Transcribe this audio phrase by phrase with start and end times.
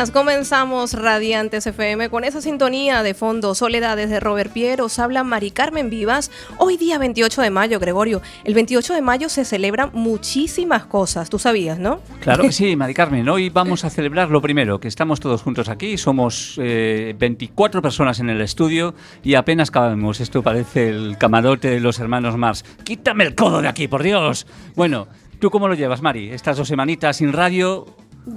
[0.00, 0.10] días.
[0.10, 3.54] Comenzamos Radiantes FM con esa sintonía de fondo.
[3.54, 4.82] Soledades de Robert Pierre.
[4.82, 6.30] Os habla Mari Carmen Vivas.
[6.56, 8.22] Hoy día 28 de mayo, Gregorio.
[8.44, 11.28] El 28 de mayo se celebran muchísimas cosas.
[11.28, 12.00] Tú sabías, ¿no?
[12.20, 13.28] Claro que sí, Mari Carmen.
[13.28, 15.98] Hoy vamos a celebrar lo primero, que estamos todos juntos aquí.
[15.98, 20.20] Somos 24 eh, personas en el estudio y apenas cabemos.
[20.20, 22.64] Esto parece el camarote de los hermanos Mars.
[22.84, 24.46] Quítame el codo de aquí, por Dios.
[24.74, 25.08] Bueno,
[25.38, 26.30] ¿tú cómo lo llevas, Mari?
[26.30, 27.86] Estas dos semanitas sin radio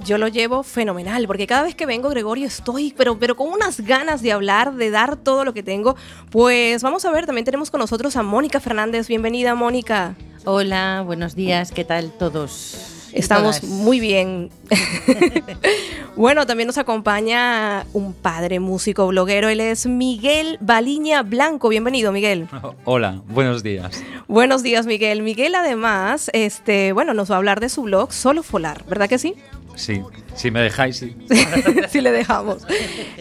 [0.02, 3.80] yo lo llevo fenomenal, porque cada vez que vengo, Gregorio, estoy, pero, pero con unas
[3.80, 5.96] ganas de hablar, de dar todo lo que tengo.
[6.30, 9.08] Pues vamos a ver, también tenemos con nosotros a Mónica Fernández.
[9.08, 10.14] Bienvenida, Mónica.
[10.44, 12.94] Hola, buenos días, ¿qué tal todos?
[13.14, 14.50] Estamos muy bien.
[16.16, 19.48] bueno, también nos acompaña un padre músico bloguero.
[19.48, 21.68] Él es Miguel Baliña Blanco.
[21.68, 22.48] Bienvenido, Miguel.
[22.84, 24.02] Hola, buenos días.
[24.26, 25.22] Buenos días, Miguel.
[25.22, 29.18] Miguel, además, este, bueno, nos va a hablar de su blog Solo Folar, ¿verdad que
[29.18, 29.36] sí?
[29.74, 30.02] Sí,
[30.34, 31.16] si me dejáis, sí.
[31.88, 32.62] sí, le dejamos.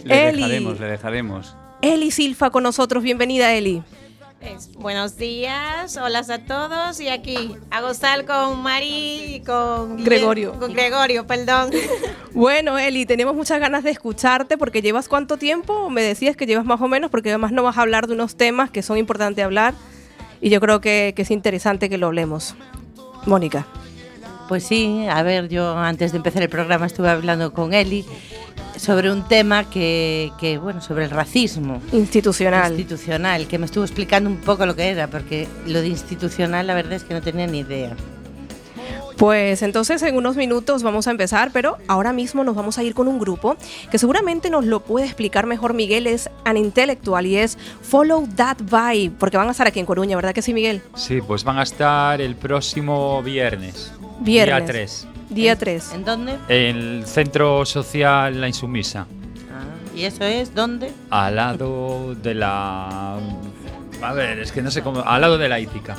[0.04, 1.56] le dejaremos, le dejaremos.
[1.82, 3.04] Eli Silfa con nosotros.
[3.04, 3.84] Bienvenida, Eli
[4.78, 10.54] buenos días, hola a todos y aquí a gozar con Mari y con Gregorio.
[10.60, 11.72] Con Gregorio, perdón.
[12.34, 16.66] Bueno, Eli, tenemos muchas ganas de escucharte porque llevas cuánto tiempo, me decías que llevas
[16.66, 19.46] más o menos, porque además no vas a hablar de unos temas que son importantes
[19.46, 19.76] hablar
[20.42, 22.56] y yo creo que, que es interesante que lo hablemos.
[23.28, 23.68] Mónica.
[24.48, 28.06] Pues sí, a ver, yo antes de empezar el programa estuve hablando con Eli
[28.78, 31.82] sobre un tema que, que, bueno, sobre el racismo.
[31.92, 32.72] Institucional.
[32.72, 36.74] Institucional, que me estuvo explicando un poco lo que era, porque lo de institucional la
[36.74, 37.96] verdad es que no tenía ni idea.
[39.18, 42.94] Pues entonces en unos minutos vamos a empezar, pero ahora mismo nos vamos a ir
[42.94, 43.56] con un grupo
[43.92, 48.58] que seguramente nos lo puede explicar mejor Miguel, es an intelectual y es Follow That
[48.60, 50.82] Vibe, porque van a estar aquí en Coruña, ¿verdad que sí, Miguel?
[50.96, 53.94] Sí, pues van a estar el próximo viernes.
[54.20, 54.58] Viernes.
[54.58, 55.08] Día 3.
[55.30, 55.94] Día 3.
[55.94, 56.34] ¿En dónde?
[56.48, 59.08] En el Centro Social La Insumisa.
[59.52, 60.92] Ah, ¿Y eso es dónde?
[61.10, 63.18] Al lado de la...
[64.02, 65.02] A ver, es que no sé cómo...
[65.02, 65.96] Al lado de la hípica.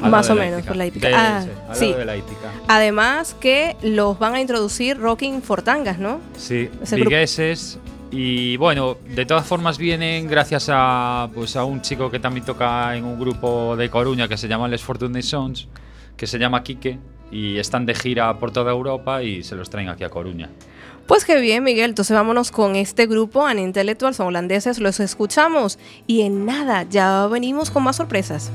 [0.00, 1.08] Más o menos, por la hípica.
[1.12, 1.92] ah, sí.
[1.92, 2.50] De la hípica.
[2.68, 6.20] Además que los van a introducir Rocking Fortangas, ¿no?
[6.36, 7.78] Sí, vigueses.
[8.10, 12.96] Y bueno, de todas formas vienen gracias a, pues, a un chico que también toca
[12.96, 15.68] en un grupo de Coruña que se llama Les Fortune Sons,
[16.16, 16.98] que se llama Quique
[17.30, 20.50] y están de gira por toda Europa y se los traen aquí a Coruña.
[21.06, 21.90] Pues qué bien, Miguel.
[21.90, 27.70] Entonces vámonos con este grupo, An Intellectual, holandeses, los escuchamos y en nada, ya venimos
[27.70, 28.52] con más sorpresas.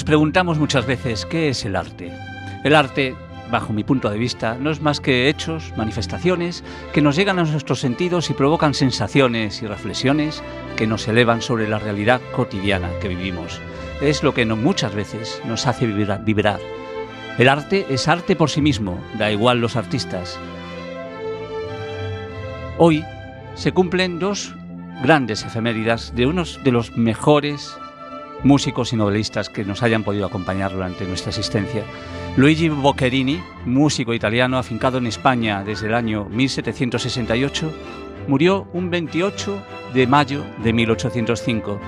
[0.00, 2.10] Nos preguntamos muchas veces qué es el arte.
[2.64, 3.14] El arte,
[3.50, 6.64] bajo mi punto de vista, no es más que hechos, manifestaciones
[6.94, 10.42] que nos llegan a nuestros sentidos y provocan sensaciones y reflexiones
[10.76, 13.60] que nos elevan sobre la realidad cotidiana que vivimos.
[14.00, 16.60] Es lo que muchas veces nos hace vibra- vibrar.
[17.36, 20.38] El arte es arte por sí mismo, da igual los artistas.
[22.78, 23.04] Hoy
[23.54, 24.54] se cumplen dos
[25.02, 27.76] grandes efeméridas de unos de los mejores
[28.44, 31.84] músicos y novelistas que nos hayan podido acompañar durante nuestra existencia.
[32.36, 37.72] Luigi Boccherini, músico italiano afincado en España desde el año 1768,
[38.28, 39.62] murió un 28
[39.94, 41.80] de mayo de 1805.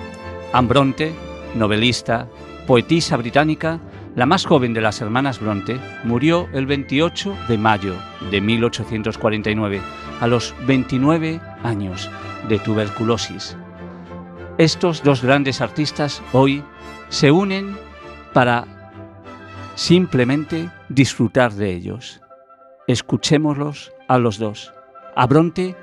[0.53, 1.13] Anne Bronte,
[1.55, 2.29] novelista,
[2.67, 3.81] poetisa británica,
[4.15, 7.95] la más joven de las hermanas Bronte, murió el 28 de mayo
[8.31, 9.81] de 1849,
[10.21, 12.11] a los 29 años
[12.49, 13.57] de tuberculosis.
[14.59, 16.63] Estos dos grandes artistas hoy
[17.09, 17.75] se unen
[18.35, 18.67] para
[19.77, 22.21] simplemente disfrutar de ellos.
[22.87, 24.75] Escuchémoslos a los dos.
[25.17, 25.75] A Bronte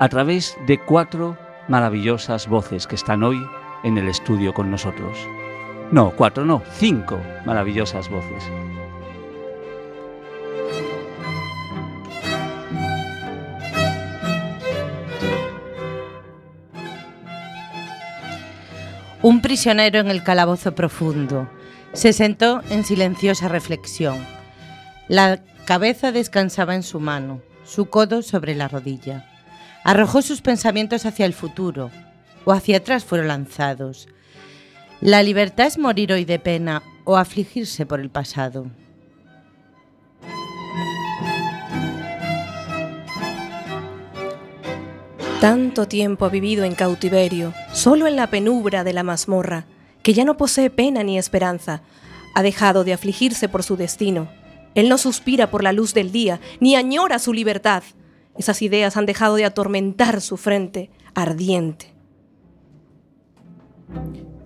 [0.00, 3.40] a través de cuatro maravillosas voces que están hoy
[3.84, 5.16] en el estudio con nosotros.
[5.92, 8.44] No, cuatro, no, cinco maravillosas voces.
[19.22, 21.50] Un prisionero en el calabozo profundo.
[21.92, 24.16] Se sentó en silenciosa reflexión.
[25.08, 29.28] La cabeza descansaba en su mano, su codo sobre la rodilla.
[29.84, 31.90] Arrojó sus pensamientos hacia el futuro,
[32.46, 34.08] o hacia atrás fueron lanzados.
[35.02, 38.70] La libertad es morir hoy de pena o afligirse por el pasado.
[45.40, 49.64] Tanto tiempo ha vivido en cautiverio, solo en la penumbra de la mazmorra,
[50.02, 51.80] que ya no posee pena ni esperanza.
[52.34, 54.28] Ha dejado de afligirse por su destino.
[54.74, 57.82] Él no suspira por la luz del día, ni añora su libertad.
[58.36, 61.94] Esas ideas han dejado de atormentar su frente ardiente.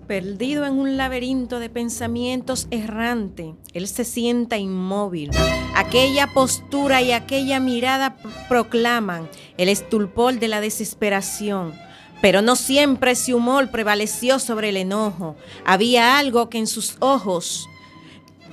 [0.07, 5.31] Perdido en un laberinto de pensamientos errante, él se sienta inmóvil.
[5.75, 8.15] Aquella postura y aquella mirada
[8.47, 11.73] proclaman el estulpor de la desesperación.
[12.21, 15.35] Pero no siempre ese humor prevaleció sobre el enojo.
[15.65, 17.67] Había algo que en sus ojos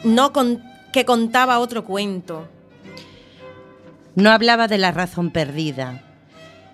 [0.04, 0.32] no
[0.92, 2.48] que contaba otro cuento.
[4.14, 6.02] No hablaba de la razón perdida.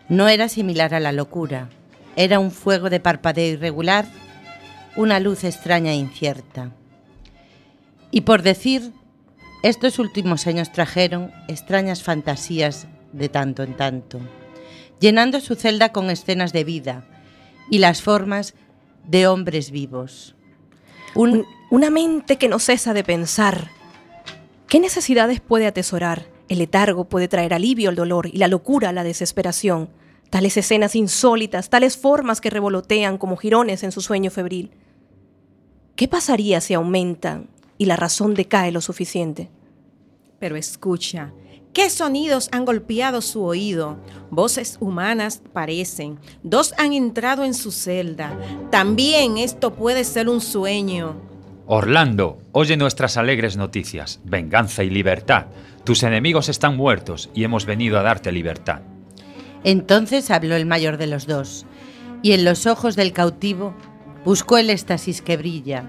[0.08, 1.68] No era similar a la locura.
[2.14, 4.06] Era un fuego de parpadeo irregular,
[4.98, 6.72] una luz extraña e incierta.
[8.10, 8.92] Y por decir,
[9.62, 14.18] estos últimos años trajeron extrañas fantasías de tanto en tanto,
[14.98, 17.04] llenando su celda con escenas de vida
[17.70, 18.54] y las formas
[19.06, 20.34] de hombres vivos.
[21.14, 23.68] Un, Un- una mente que no cesa de pensar.
[24.68, 26.26] ¿Qué necesidades puede atesorar?
[26.48, 29.90] El letargo puede traer alivio al dolor y la locura a la desesperación.
[30.30, 34.70] Tales escenas insólitas, tales formas que revolotean como jirones en su sueño febril.
[35.98, 39.50] ¿Qué pasaría si aumentan y la razón decae lo suficiente?
[40.38, 41.32] Pero escucha,
[41.72, 43.98] ¿qué sonidos han golpeado su oído?
[44.30, 46.20] Voces humanas parecen.
[46.44, 48.38] Dos han entrado en su celda.
[48.70, 51.16] También esto puede ser un sueño.
[51.66, 55.46] Orlando, oye nuestras alegres noticias, venganza y libertad.
[55.82, 58.82] Tus enemigos están muertos y hemos venido a darte libertad.
[59.64, 61.66] Entonces habló el mayor de los dos,
[62.22, 63.74] y en los ojos del cautivo
[64.28, 65.88] buscó el éxtasis que brilla,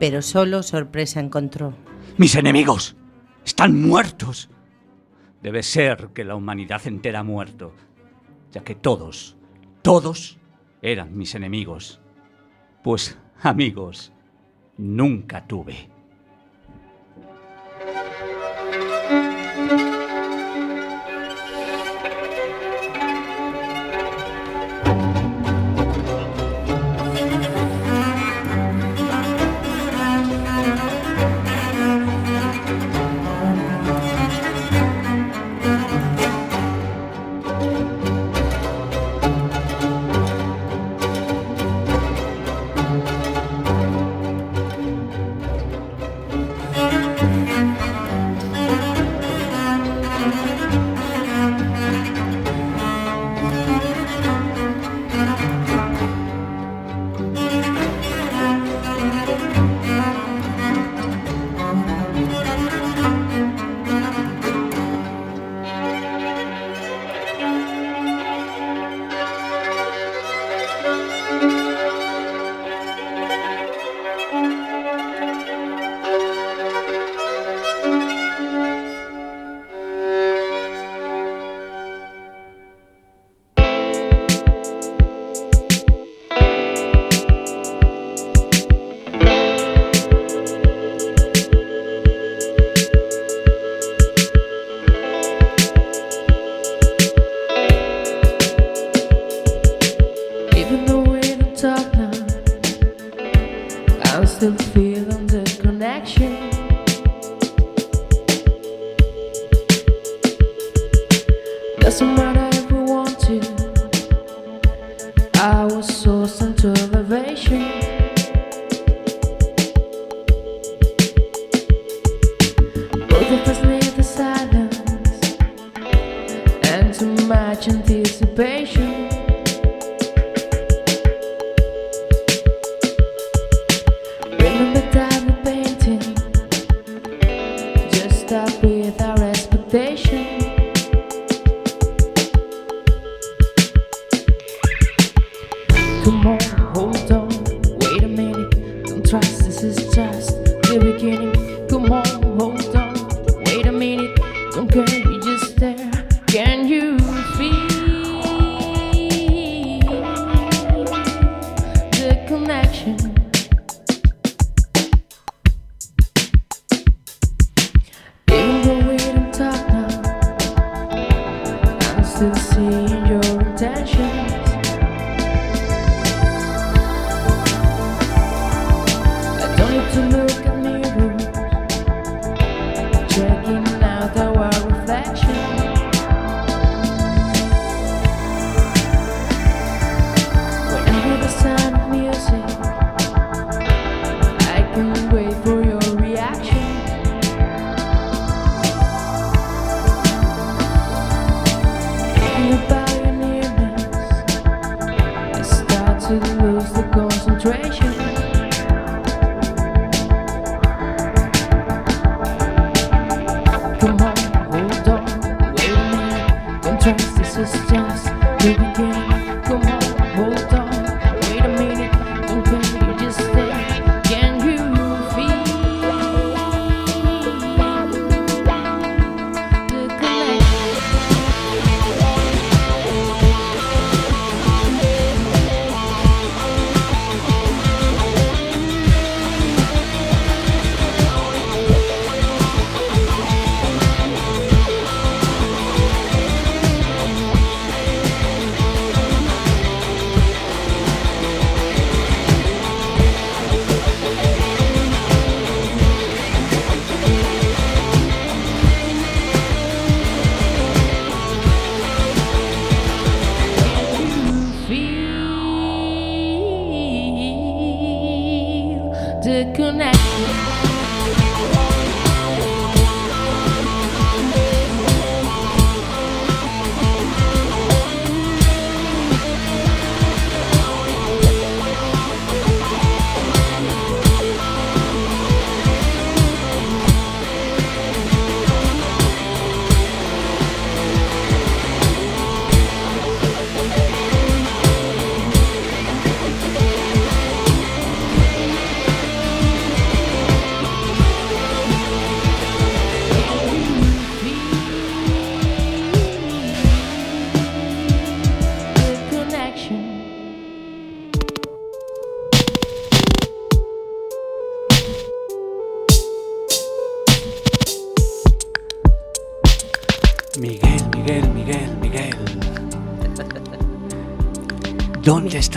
[0.00, 1.74] pero solo sorpresa encontró.
[2.16, 2.96] Mis enemigos
[3.44, 4.48] están muertos.
[5.42, 7.74] Debe ser que la humanidad entera ha muerto,
[8.50, 9.36] ya que todos,
[9.82, 10.38] todos
[10.80, 12.00] eran mis enemigos.
[12.82, 14.10] Pues amigos,
[14.78, 15.90] nunca tuve.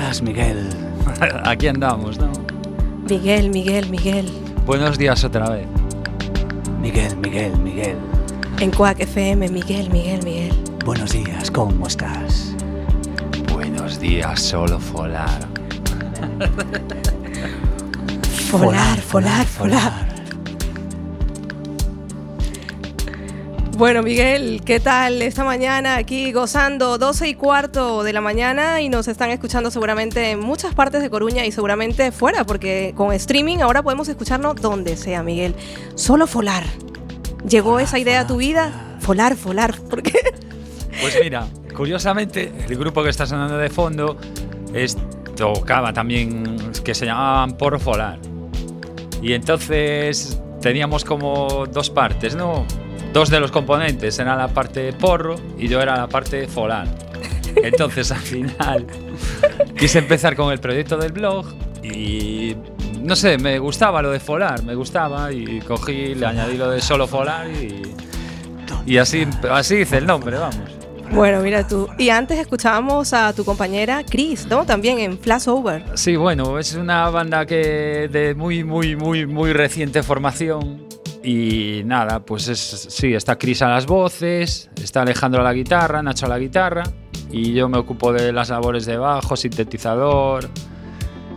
[0.09, 0.67] Estás, Miguel?
[1.45, 2.31] Aquí andamos, ¿no?
[3.07, 4.27] Miguel, Miguel, Miguel.
[4.65, 5.67] Buenos días otra vez.
[6.81, 7.97] Miguel, Miguel, Miguel.
[8.59, 10.53] En Quack FM, Miguel, Miguel, Miguel.
[10.83, 12.55] Buenos días, ¿cómo estás?
[13.51, 15.47] Buenos días, solo folar.
[18.49, 20.08] Folar, folar, folar.
[23.79, 28.89] Bueno, Miguel, ¿qué tal esta mañana aquí gozando 12 y cuarto de la mañana y
[28.89, 33.59] nos están escuchando seguramente en muchas partes de Coruña y seguramente fuera, porque con streaming
[33.59, 35.55] ahora podemos escucharnos donde sea, Miguel.
[35.95, 36.65] Solo folar.
[37.48, 38.98] ¿Llegó Folar, esa idea a tu vida?
[39.00, 39.74] Folar, folar.
[39.89, 40.19] ¿Por qué?
[41.00, 44.17] Pues mira, curiosamente, el grupo que está sonando de fondo
[44.74, 44.98] es,
[45.38, 48.19] tocaba también, que se llamaban Porro Folar.
[49.21, 52.65] Y entonces teníamos como dos partes, ¿no?
[53.13, 56.47] Dos de los componentes era la parte de porro y yo era la parte de
[56.47, 56.87] folar.
[57.55, 58.85] Entonces al final
[59.77, 61.45] quise empezar con el proyecto del blog
[61.83, 62.55] y
[63.01, 66.81] no sé, me gustaba lo de folar, me gustaba y cogí, le añadí lo de
[66.81, 67.81] solo folar y,
[68.85, 70.79] y así, así hice el nombre, vamos.
[71.11, 71.87] Bueno, mira tú.
[71.97, 74.63] Y antes escuchábamos a tu compañera Chris, ¿no?
[74.65, 75.83] También en Flashover.
[75.95, 80.88] Sí, bueno, es una banda que de muy, muy, muy, muy reciente formación.
[81.23, 86.01] Y nada, pues es, sí, está Chris a las voces, está Alejandro a la guitarra,
[86.01, 86.83] Nacho a la guitarra,
[87.29, 90.49] y yo me ocupo de las labores de bajo, sintetizador,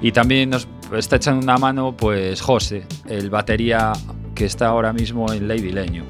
[0.00, 3.92] y también nos está echando una mano, pues José, el batería
[4.34, 6.04] que está ahora mismo en Lady Leño.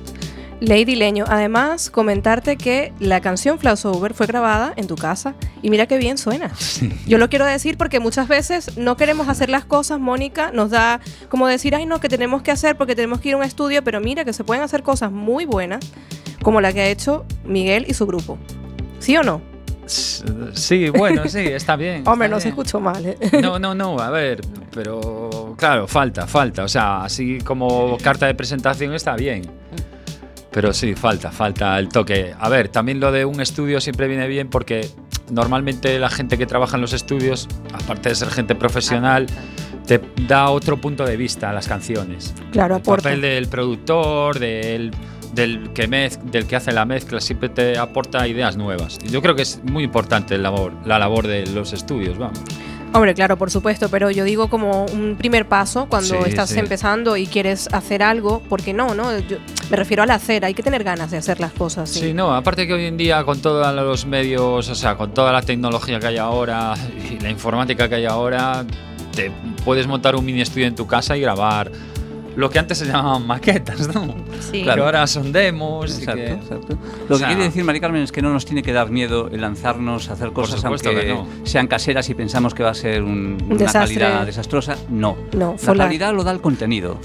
[0.63, 5.87] Lady Leño, además comentarte que la canción Flashover fue grabada en tu casa y mira
[5.87, 6.53] qué bien suena.
[7.05, 11.01] Yo lo quiero decir porque muchas veces no queremos hacer las cosas, Mónica nos da
[11.29, 13.83] como decir, ay no, que tenemos que hacer porque tenemos que ir a un estudio,
[13.83, 15.81] pero mira que se pueden hacer cosas muy buenas
[16.45, 18.39] como la que ha hecho Miguel y su grupo.
[19.01, 19.43] ¿Sí o no?
[19.87, 22.05] Sí, bueno, sí, está bien.
[22.07, 22.53] Hombre, está no se bien.
[22.53, 23.05] escuchó mal.
[23.05, 23.19] ¿eh?
[23.43, 24.41] No, no, no, a ver,
[24.73, 26.63] pero claro, falta, falta.
[26.63, 29.43] O sea, así como carta de presentación está bien.
[30.53, 32.35] Pero sí, falta, falta el toque.
[32.39, 34.89] A ver, también lo de un estudio siempre viene bien porque
[35.31, 39.27] normalmente la gente que trabaja en los estudios, aparte de ser gente profesional,
[39.87, 42.35] te da otro punto de vista a las canciones.
[42.53, 43.05] Claro, El aporta.
[43.05, 44.91] papel del productor, del,
[45.35, 48.99] del, que mez- del que hace la mezcla, siempre te aporta ideas nuevas.
[48.99, 52.41] Yo creo que es muy importante el labor, la labor de los estudios, vamos.
[52.95, 56.59] Hombre, claro, por supuesto, pero yo digo como un primer paso cuando Sí, estás sí.
[56.59, 59.19] empezando y quieres hacer algo, porque no, ¿no?
[59.21, 59.39] Yo
[59.71, 61.89] me refiero al hacer, hay que tener ganas de hacer las cosas.
[61.89, 65.15] Sí, Sí, no, aparte que hoy en día con todos los medios, o sea, con
[65.15, 66.75] toda la tecnología que hay ahora
[67.11, 68.67] y la informática que hay ahora,
[69.17, 69.31] te
[69.65, 71.71] puedes montar un mini estudio en tu casa y grabar
[72.37, 74.15] lo que antes se llamaban maquetas, ¿no?
[74.41, 74.63] Sí.
[74.65, 75.99] Pero ahora son demos.
[75.99, 76.75] Exacto, que- exacto.
[76.75, 78.91] o Lo sea- que quiere decir, Mari Carmen, es que no nos tiene que dar
[78.91, 81.27] miedo el lanzarnos a hacer cosas aunque que no.
[81.45, 83.99] sean caseras y pensamos que va a ser un- una desastre.
[83.99, 84.77] calidad desastrosa.
[84.89, 85.17] No.
[85.33, 86.99] No, La calidad lo da el contenido.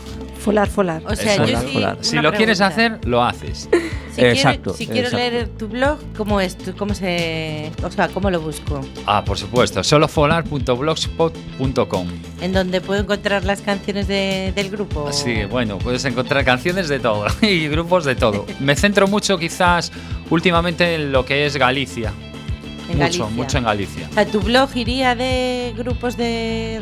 [0.48, 1.02] Folar, folar.
[1.06, 1.84] O sea, Eso, yo sí.
[2.10, 3.68] Si lo quieres hacer, lo haces.
[3.70, 5.18] Si quiero- Exacto, si quiero exacto.
[5.18, 6.58] leer tu blog, ¿cómo es?
[6.58, 7.72] tu- ¿Cómo se.?
[7.84, 8.80] O sea, ¿cómo lo busco?
[9.06, 12.08] Ah, por supuesto, solofolar.blogspot.com.
[12.42, 15.12] ¿En donde puedo encontrar las canciones de- del grupo?
[15.12, 18.46] Sí, bueno, puedes encontrar canciones de todo y grupos de todo.
[18.60, 19.92] Me centro mucho quizás
[20.30, 22.14] últimamente en lo que es Galicia.
[22.90, 23.26] En mucho, Galicia.
[23.26, 24.08] mucho en Galicia.
[24.12, 26.80] O sea, ¿tu blog iría de grupos de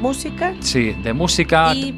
[0.00, 0.54] música?
[0.60, 1.72] Sí, de música.
[1.74, 1.94] y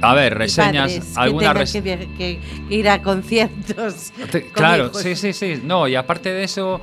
[0.00, 4.12] a ver, reseñas, algunas tengan res- que, que ir a conciertos.
[4.30, 5.02] Te- Claro, hijos.
[5.02, 5.60] sí, sí, sí.
[5.64, 6.80] No, y aparte de eso,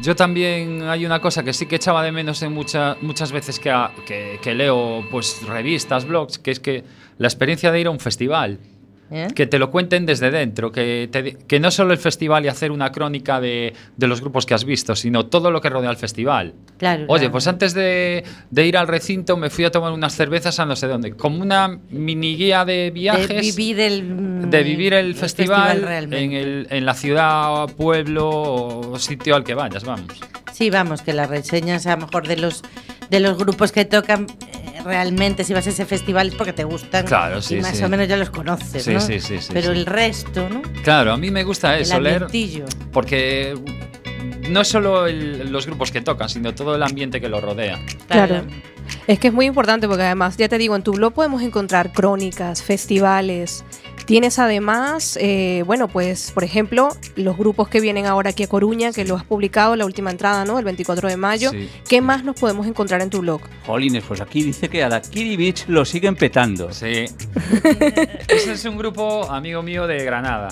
[0.00, 3.58] yo también hay una cosa que sí que echaba de menos en mucha- muchas veces
[3.60, 6.84] que, a- que, que leo pues revistas, blogs, que es que
[7.18, 8.58] la experiencia de ir a un festival.
[9.10, 9.28] ¿Eh?
[9.34, 12.72] Que te lo cuenten desde dentro, que, te que no solo el festival y hacer
[12.72, 15.96] una crónica de, de los grupos que has visto, sino todo lo que rodea al
[15.96, 16.54] festival.
[16.78, 17.04] Claro.
[17.08, 17.32] Oye, claro.
[17.32, 20.74] pues antes de, de ir al recinto me fui a tomar unas cervezas a no
[20.74, 25.86] sé dónde, como una mini guía de viajes de vivir el, de vivir el, festival,
[26.12, 30.06] en, el, en la ciudad, pueblo o sitio al que vayas, vamos.
[30.52, 32.62] Sí, vamos, que las reseñas a lo mejor de los
[33.10, 34.26] de los grupos que tocan
[34.84, 37.82] realmente si vas a ese festival es porque te gustan Claro, sí, y más sí.
[37.84, 39.00] o menos ya los conoces, Sí, ¿no?
[39.00, 39.78] sí, sí, sí, Pero sí.
[39.78, 40.62] el resto, ¿no?
[40.82, 42.26] Claro, a mí me gusta eso, el leer,
[42.92, 43.54] porque
[44.50, 47.80] no es solo el- los grupos que tocan, sino todo el ambiente que lo rodea.
[48.08, 48.42] Claro.
[49.06, 51.92] Es que es muy importante porque además, ya te digo, en tu blog podemos encontrar
[51.92, 53.64] crónicas, festivales.
[54.06, 58.92] Tienes además, eh, bueno, pues, por ejemplo, los grupos que vienen ahora aquí a Coruña,
[58.92, 60.58] que lo has publicado, la última entrada, ¿no?
[60.58, 61.50] El 24 de mayo.
[61.50, 61.70] Sí.
[61.88, 63.40] ¿Qué más nos podemos encontrar en tu blog?
[63.66, 66.70] Jolines, pues aquí dice que a la Kiri Beach lo siguen petando.
[66.72, 67.06] Sí.
[68.28, 70.48] Ese es un grupo amigo mío de Granada.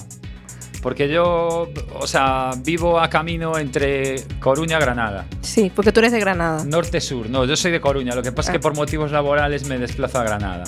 [0.82, 5.26] Porque yo, o sea, vivo a camino entre Coruña y Granada.
[5.40, 6.64] Sí, porque tú eres de Granada.
[6.64, 8.16] Norte-sur, no, yo soy de Coruña.
[8.16, 8.58] Lo que pasa es Ah.
[8.58, 10.64] que por motivos laborales me desplazo a Granada.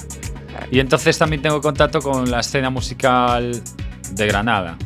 [0.70, 3.62] Y entonces también tengo contacto con la escena musical
[4.12, 4.76] de Granada.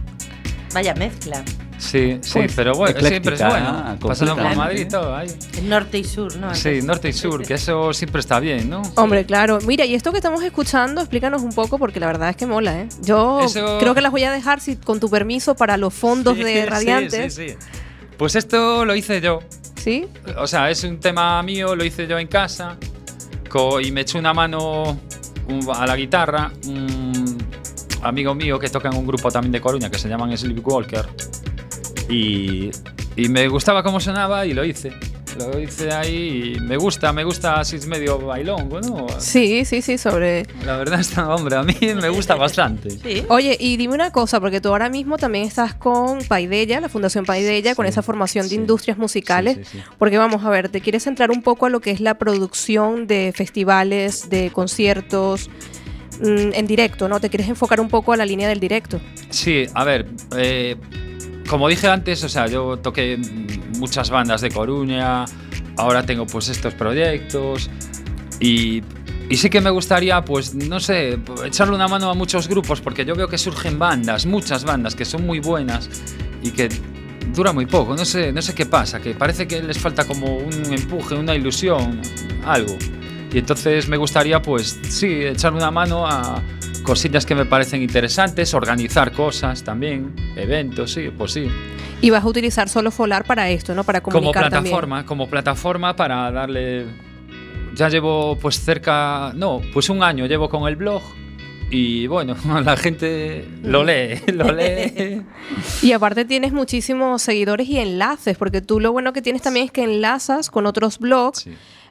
[0.74, 1.42] Vaya mezcla.
[1.78, 3.98] Sí, sí, Pues, pero bueno, siempre es ecléctica, bueno.
[4.00, 4.57] Pasando por.
[4.57, 5.28] Madrid y todo ahí.
[5.57, 6.52] El norte y sur, ¿no?
[6.52, 8.83] Sí, norte y sur, que eso siempre está bien, ¿no?
[8.96, 9.61] Hombre, claro.
[9.64, 12.81] Mira, y esto que estamos escuchando, explícanos un poco, porque la verdad es que mola,
[12.81, 12.88] ¿eh?
[13.02, 16.37] Yo Eso- creo que las voy a dejar, si, con tu permiso, para los fondos
[16.37, 17.35] Sí, de sí, Radiantes.
[17.35, 17.54] Sí, sí,
[18.16, 19.38] Pues esto lo hice yo.
[19.76, 20.04] ¿Sí?
[20.37, 22.76] O sea, es un tema mío, lo hice yo en casa
[23.81, 24.98] y me echó una mano
[25.49, 27.39] un- a la guitarra un
[28.03, 31.07] amigo mío que toca en un grupo también de Coruña que se llaman Sleepwalker
[32.09, 32.71] y,
[33.17, 34.93] y me gustaba cómo sonaba y lo hice.
[35.38, 39.07] Lo hice ahí y me gusta, me gusta así es medio bailongo, ¿no?
[39.18, 40.44] Sí, sí, sí, sobre...
[40.64, 42.90] La verdad está, hombre, a mí me gusta bastante.
[42.90, 43.24] Sí.
[43.29, 47.24] Oye, y dime una cosa, porque tú ahora mismo también estás con Paidella, la Fundación
[47.24, 48.55] Paidella, con Sí, esa formación de sí.
[48.57, 49.57] industrias musicales.
[49.59, 49.85] Sí, sí, sí.
[49.98, 53.07] Porque vamos a ver, te quieres centrar un poco a lo que es la producción
[53.07, 55.48] de festivales, de conciertos
[56.20, 57.20] mm, en directo, ¿no?
[57.20, 59.01] Te quieres enfocar un poco a la línea del directo.
[59.31, 60.77] Sí, a ver, eh,
[61.49, 63.19] como dije antes, o sea, yo toqué
[63.79, 65.25] muchas bandas de Coruña,
[65.77, 67.71] ahora tengo pues estos proyectos
[68.39, 68.83] y,
[69.29, 73.05] y sí que me gustaría, pues, no sé, echarle una mano a muchos grupos porque
[73.05, 75.89] yo veo que surgen bandas, muchas bandas que son muy buenas
[76.43, 76.69] y que
[77.35, 80.37] dura muy poco, no sé, no sé qué pasa, que parece que les falta como
[80.37, 82.01] un empuje, una ilusión,
[82.45, 82.77] algo.
[83.33, 86.43] Y entonces me gustaría, pues, sí, echarle una mano a
[86.88, 91.46] cosillas que me parecen interesantes, organizar cosas también, eventos, sí, pues sí.
[92.01, 93.85] Y vas a utilizar solo Folar para esto, ¿no?
[93.85, 96.87] Para Como comunicar plataforma, como plataforma para darle.
[97.74, 99.33] Ya llevo pues cerca.
[99.35, 101.03] No, pues un año llevo con el blog.
[101.70, 105.20] Y bueno, la gente lo lee, lo lee.
[105.83, 109.72] Y aparte tienes muchísimos seguidores y enlaces, porque tú lo bueno que tienes también es
[109.72, 111.40] que enlazas con otros blogs.
[111.40, 111.51] Sí.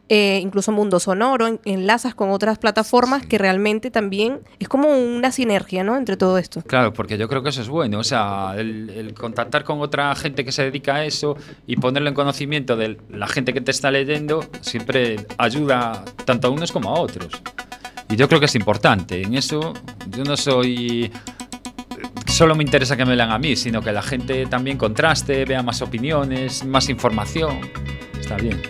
[0.10, 5.32] Eh, incluso Mundo Sonoro, en- enlazas con otras plataformas que realmente también es como una
[5.32, 5.98] sinergia, ¿no?
[5.98, 6.62] Entre todo esto.
[6.62, 8.00] Claro, porque yo creo que eso es bueno.
[8.00, 12.10] O sea, el, el contactar con otra gente que se dedica a eso y ponerlo
[12.10, 16.90] en conocimiento de la gente que te está leyendo siempre ayuda tanto a unos como
[16.96, 17.30] a otros.
[18.10, 19.22] Y yo creo que es importante.
[19.22, 19.74] En eso
[20.10, 21.12] yo no soy...
[22.28, 25.64] Solo me interesa que me lean a mí, sino que la gente también contraste, vea
[25.64, 27.60] más opiniones, más información.
[28.20, 28.62] Está bien.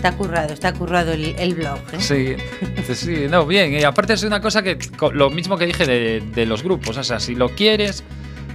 [0.00, 1.78] Está currado, está currado el, el blog.
[1.92, 2.00] ¿eh?
[2.00, 3.70] Sí, sí, no, bien.
[3.74, 4.78] Y aparte es una cosa que,
[5.12, 8.02] lo mismo que dije de, de los grupos, o sea, si lo quieres,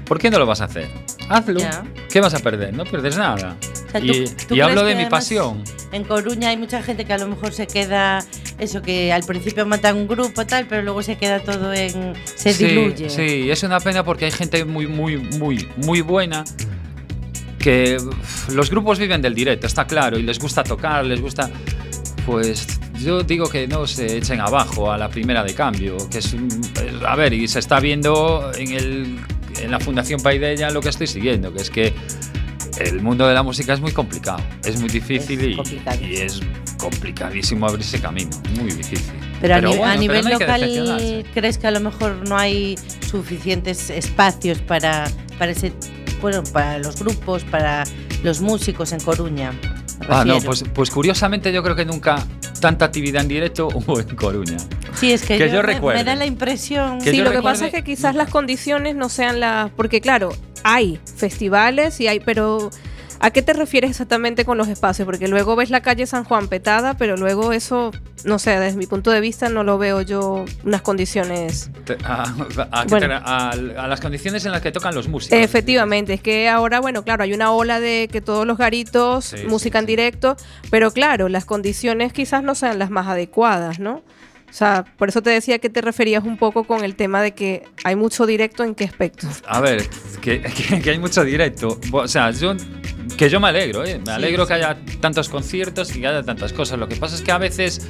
[0.05, 0.89] ¿por qué no lo vas a hacer?
[1.29, 1.59] Hazlo.
[1.59, 1.83] Ya.
[2.11, 2.73] ¿Qué vas a perder?
[2.73, 3.57] No pierdes nada.
[3.91, 5.63] sea, ¿tú- y tú y hablo de mi pasión.
[5.91, 8.25] En Coruña hay mucha gente que a lo mejor se queda,
[8.57, 12.53] eso que al principio matan un grupo tal, pero luego se queda todo en, se
[12.53, 13.07] sí, diluye.
[13.11, 16.43] Sí, es una pena porque hay gente muy, muy, muy, muy buena
[17.65, 17.97] que
[18.53, 21.49] los grupos viven del directo, está claro, y les gusta tocar, les gusta.
[22.27, 22.67] Pues
[22.99, 26.35] yo digo que no se echen abajo a la primera de cambio, que es,
[27.07, 29.19] a ver, y se está viendo en, el,
[29.63, 31.91] en la Fundación Paideia lo que estoy siguiendo, que es que
[32.79, 36.39] el mundo de la música es muy complicado, es muy difícil Es y- y, es
[36.77, 39.11] complicadísimo abrirse camino, muy difícil.
[39.41, 41.25] Pero, a, ni- bueno, a pero nivel no hay que local.
[41.33, 42.75] ¿crees que a lo mejor no hay
[43.09, 45.73] suficientes espacios para, para ese,
[46.21, 47.83] bueno, para los grupos, para
[48.23, 49.53] los músicos en Coruña?
[50.09, 52.25] Ah, no, pues, pues curiosamente yo creo que nunca
[52.59, 54.57] tanta actividad en directo hubo en Coruña.
[54.95, 57.67] sí, es que, que yo, yo me- da la impresión Que sí, lo que pasa
[57.67, 59.71] es que quizás las condiciones no sean las...
[59.71, 62.69] Porque claro, hay festivales y hay, pero...
[63.19, 65.05] ¿A qué te refieres exactamente con los espacios?
[65.05, 67.91] Porque luego ves la calle San Juan petada, pero luego eso,
[68.23, 71.71] no sé, desde mi punto de vista no lo veo yo unas condiciones...
[72.03, 73.15] A, a- a- Bueno.
[73.15, 75.39] a- a las condiciones en las que tocan los músicos.
[75.39, 79.37] Efectivamente, es que ahora, bueno, claro, hay una ola de que todos los garitos, Sí,
[79.47, 79.91] música sí, en sí.
[79.93, 80.35] directo,
[80.69, 84.03] pero claro, las condiciones quizás no sean las más adecuadas, ¿no?
[84.55, 87.33] O sea, por eso te decía que te referías un poco con el tema de
[87.33, 89.27] que hay mucho directo en qué aspecto.
[89.45, 89.85] A ver,
[90.21, 91.77] que, que- que hay mucho directo.
[91.91, 92.55] O sea, yo
[93.17, 93.99] que yo me alegro, ¿eh?
[94.05, 96.79] Me alegro que haya tantos conciertos y que haya tantas cosas.
[96.79, 97.85] Lo que pasa es que a veces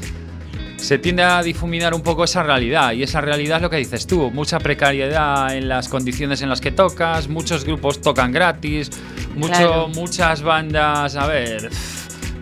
[0.78, 4.08] se tiende a difuminar un poco esa realidad y esa realidad es lo que dices
[4.08, 8.89] tú, mucha precariedad en las condiciones en las que tocas, muchos grupos tocan gratis,
[9.36, 9.88] mucho, Claro.
[9.89, 11.69] muchas bandas, a ver,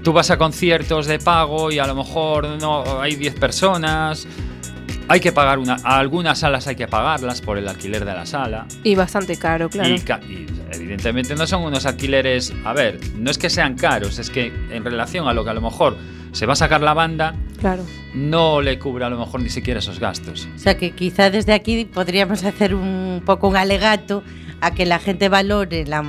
[0.04, 4.28] tú vas a conciertos de pago y a lo mejor no hay 10 personas.
[5.10, 8.26] Hay que pagar una, a algunas salas hay que pagarlas por el alquiler de la
[8.26, 8.66] sala.
[8.84, 9.89] Y bastante caro, claro.
[9.89, 14.18] Y, ca- y evidentemente no son unos alquileres, a ver, no es que sean caros,
[14.18, 15.98] es que en relación a lo que a lo mejor
[16.32, 17.84] se va a sacar la banda, Claro.
[18.16, 20.48] no le cubre a lo mejor ni siquiera esos gastos.
[20.56, 24.24] O sea que quizá desde aquí podríamos hacer un poco un alegato
[24.62, 26.02] a que la gente valore la,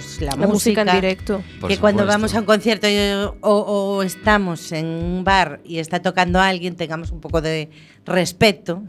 [0.00, 1.42] pues, la, La música en directo.
[1.60, 2.18] Por que cuando supuesto.
[2.18, 2.96] vamos a un concierto y-
[3.40, 7.70] o, o estamos en un bar y está tocando a alguien, tengamos un poco de
[8.04, 8.82] respeto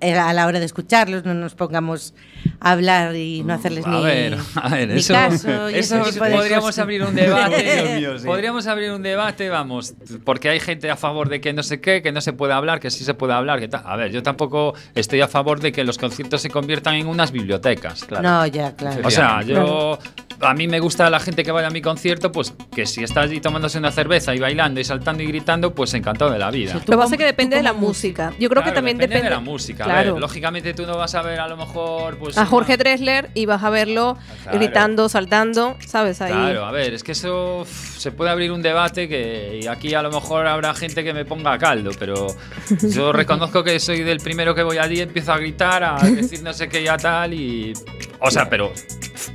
[0.00, 2.14] a la hora de escucharlos, no nos pongamos
[2.60, 5.68] a hablar y no hacerles a ni, ver, a ver, ni eso, caso.
[5.68, 7.62] eso podríamos abrir un debate.
[7.62, 8.26] Dios mío, sí.
[8.26, 12.02] Podríamos abrir un debate, vamos, porque hay gente a favor de que no sé qué,
[12.02, 13.82] que no se puede hablar, que sí se puede hablar, que tal.
[13.84, 17.32] A ver, yo tampoco estoy a favor de que los conciertos se conviertan en unas
[17.32, 18.06] bibliotecas.
[18.22, 19.00] No, ya, claro.
[19.04, 19.98] O sea, yo.
[20.42, 23.20] A mí me gusta la gente que vaya a mi concierto, pues que si está
[23.20, 26.72] allí tomándose una cerveza y bailando y saltando y gritando, pues encantado de la vida.
[26.72, 28.32] Lo que pasa es que depende de la música.
[28.40, 29.84] Yo creo que Claro, también depende, de la música.
[29.90, 30.12] A Claro.
[30.14, 32.16] ver, lógicamente tú no vas a ver a lo mejor.
[32.18, 34.58] Pues, a Jorge Dressler y vas a verlo Claro.
[34.58, 36.20] gritando, saltando, ¿sabes?
[36.20, 36.32] Ahí.
[36.32, 40.02] Claro, a ver, es que eso se puede abrir un debate que y aquí a
[40.02, 42.28] lo mejor habrá gente que me ponga a caldo, pero
[42.82, 46.52] yo reconozco que soy del primero que voy allí, empiezo a gritar, a decir no
[46.52, 47.72] sé qué ya tal y
[48.20, 48.72] o sea, pero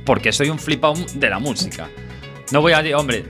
[0.04, 1.88] porque soy un flipado de la música.
[2.52, 3.24] No voy allí, hombre.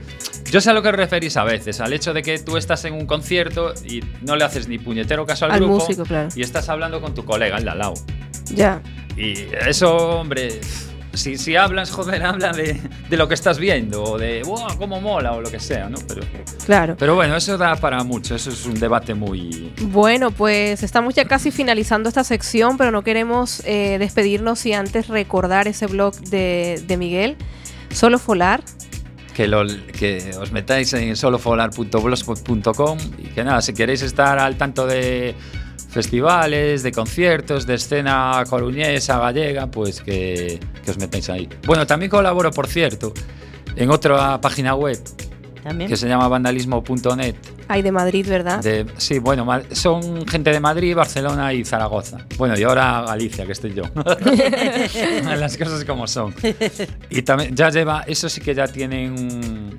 [0.51, 2.85] Yo sé a lo que os referís a veces, al hecho de que tú estás
[2.85, 6.29] en un concierto y no le haces ni puñetero caso al, Al grupo músico, claro.
[6.35, 7.93] y estás hablando con tu colega, el de al lado.
[8.53, 8.81] Ya.
[9.17, 9.33] Y
[9.67, 10.61] eso, hombre,
[11.13, 12.79] si, si hablas, joder, habla de,
[13.09, 15.97] de lo que estás viendo, o de, wow, cómo mola, o lo que sea, ¿no?
[16.07, 16.21] Pero,
[16.65, 16.95] Claro.
[16.97, 19.73] pero bueno, eso da para mucho, eso es un debate muy...
[19.81, 25.07] Bueno, pues estamos ya casi finalizando esta sección, pero no queremos eh, despedirnos y antes
[25.07, 27.35] recordar ese blog de, de Miguel,
[27.91, 28.61] Solo Folar.
[29.37, 34.87] que, lo, que os metáis en solofolar.blogspot.com y que nada, si queréis estar al tanto
[34.87, 35.35] de
[35.91, 41.47] festivales, de conciertos, de escena coruñesa, gallega, pues que, que os metáis ahí.
[41.67, 43.13] Bueno, también colaboro, por cierto,
[43.75, 44.97] en otra página web
[45.67, 45.89] También.
[45.89, 47.35] que se llama vandalismo.net.
[47.67, 48.63] Ay, de Madrid, ¿verdad?
[48.63, 52.25] De, sí, bueno, son gente de Madrid, Barcelona y Zaragoza.
[52.37, 53.83] Bueno, y ahora Galicia, que estoy yo.
[55.37, 56.33] Las cosas como son.
[57.09, 59.77] Y también ya lleva, eso sí que ya tienen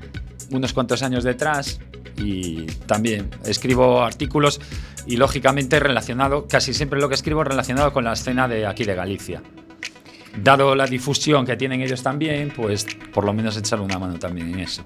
[0.51, 1.81] unos cuantos años detrás.
[2.16, 4.61] Y también escribo artículos
[5.07, 8.85] y lógicamente relacionado, casi siempre lo que escribo es relacionado con la escena de aquí
[8.85, 9.42] de Galicia.
[10.37, 14.53] Dado la difusión que tienen ellos también, pues por lo menos echarle una mano también
[14.53, 14.85] en eso.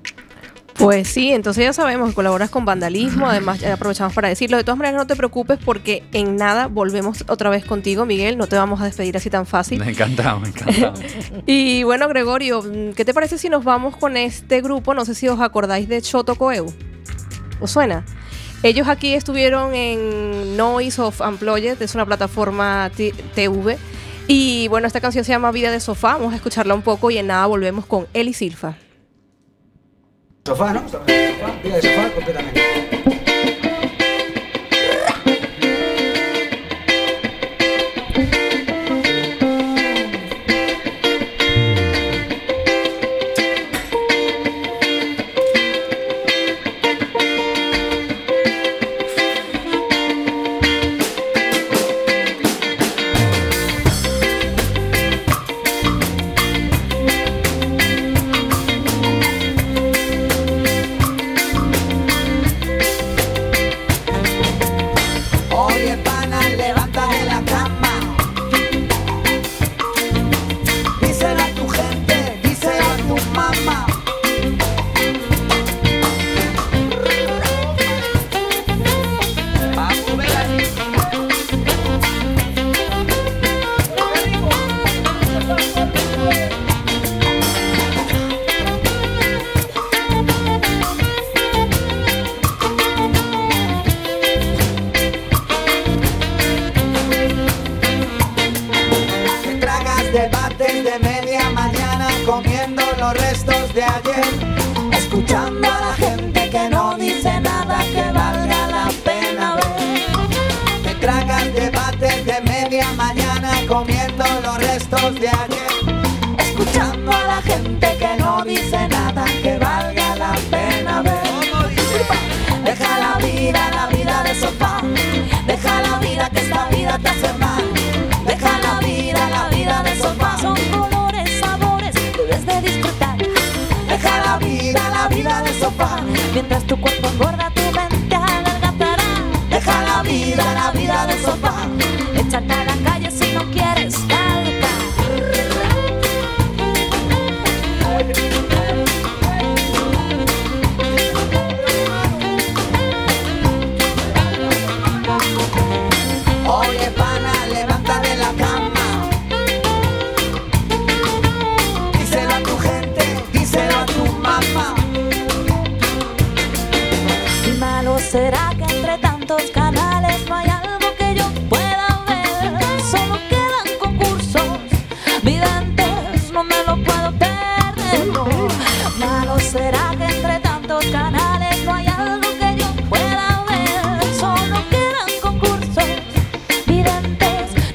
[0.83, 4.57] Pues sí, entonces ya sabemos colaboras con vandalismo, además ya aprovechamos para decirlo.
[4.57, 8.49] De todas maneras, no te preocupes porque en nada volvemos otra vez contigo, Miguel, no
[8.49, 9.79] te vamos a despedir así tan fácil.
[9.79, 10.95] Me encantado, me encantado.
[11.47, 12.65] Y bueno, Gregorio,
[12.97, 14.93] ¿qué te parece si nos vamos con este grupo?
[14.93, 16.67] No sé si os acordáis de Choto Coeu.
[17.61, 18.05] ¿Os suena?
[18.65, 22.91] Ellos aquí estuvieron en Noise of Unplugged, es una plataforma
[23.37, 23.79] TV.
[24.27, 26.15] Y bueno, esta canción se llama Vida de Sofá.
[26.15, 28.75] Vamos a escucharla un poco y en nada volvemos con Eli Silfa.
[30.45, 30.89] Sofá, ¿no?
[30.89, 31.05] Sofá,
[31.63, 33.02] vida de sofá completamente.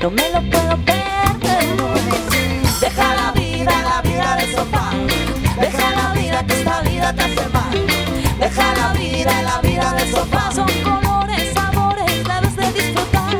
[0.08, 1.68] No me lo puedo perder.
[2.80, 4.92] Deja la vida, la vida de sofá.
[5.60, 7.88] Deja la vida que esta vida te hace mal.
[8.40, 10.52] Deja la vida, la vida de sofá.
[10.54, 13.36] Son colores, sabores, debes de disfrutar.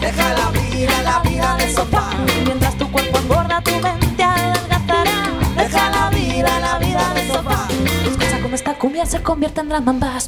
[0.00, 2.10] Deja la vida, la vida de sofá.
[2.46, 5.16] Mientras tu cuerpo engorda, tu mente adelgazará.
[5.56, 7.68] Deja la vida, la vida de sofá.
[8.06, 10.26] Escucha cómo esta cumbia se convierte en and bass.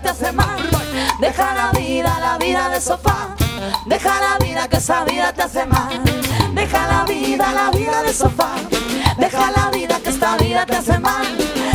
[0.00, 0.68] Te hace mal.
[1.20, 3.34] Deja la vida, la vida de sofá.
[3.86, 6.02] Deja la vida que esa vida te hace mal.
[6.54, 8.54] Deja la vida, la vida de sofá.
[9.18, 11.26] Deja la vida que esta vida te hace mal.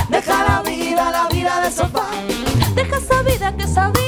[0.10, 2.08] Deja la vida, la vida de sofá.
[2.76, 4.07] Deja esa vida que esa vida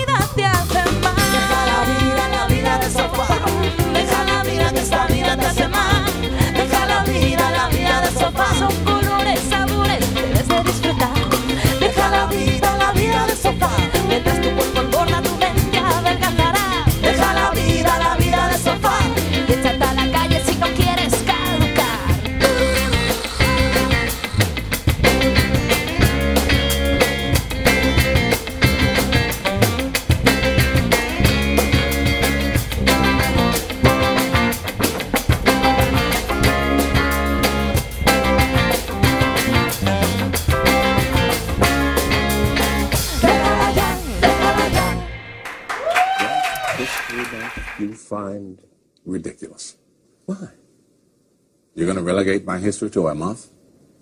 [52.29, 53.47] relegate my history to a month?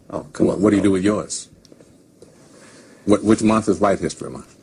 [0.09, 0.61] Oh, come on.
[0.61, 1.49] What do you do with yours?
[3.05, 4.53] What, which month is White History Month?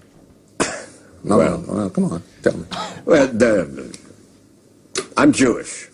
[1.24, 2.66] No, Well- no, no, come on, tell me.
[3.07, 3.98] Well, the,
[5.16, 5.88] I'm Jewish.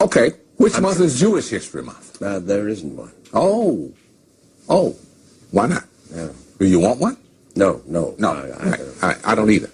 [0.00, 2.22] Okay, which month is Jewish History Month?
[2.22, 3.10] Uh, there isn't one.
[3.32, 3.92] Oh,
[4.68, 4.94] oh,
[5.50, 5.82] why not?
[6.14, 6.28] Yeah.
[6.60, 7.16] Do you want one?
[7.56, 8.14] No, no.
[8.18, 9.70] No, I- I- I, I, I don't either.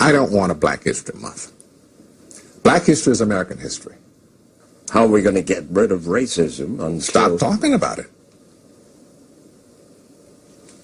[0.00, 1.52] I don't want a Black History Month.
[2.64, 3.94] Black history is American history.
[4.90, 7.00] How are we going to get rid of racism until...
[7.00, 8.10] Stop talking about it.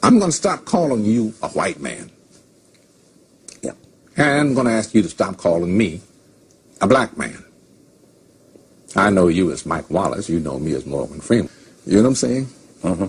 [0.02, 2.10] I'm going to stop calling you a white man.
[3.62, 3.72] Yeah.
[4.16, 6.00] And I'm going to ask you to stop calling me
[6.80, 7.44] a black man.
[8.96, 10.28] I know you as Mike Wallace.
[10.28, 11.50] You know me as Morgan Freeman.
[11.86, 12.48] You know what I'm saying?
[12.82, 13.08] Uh-huh.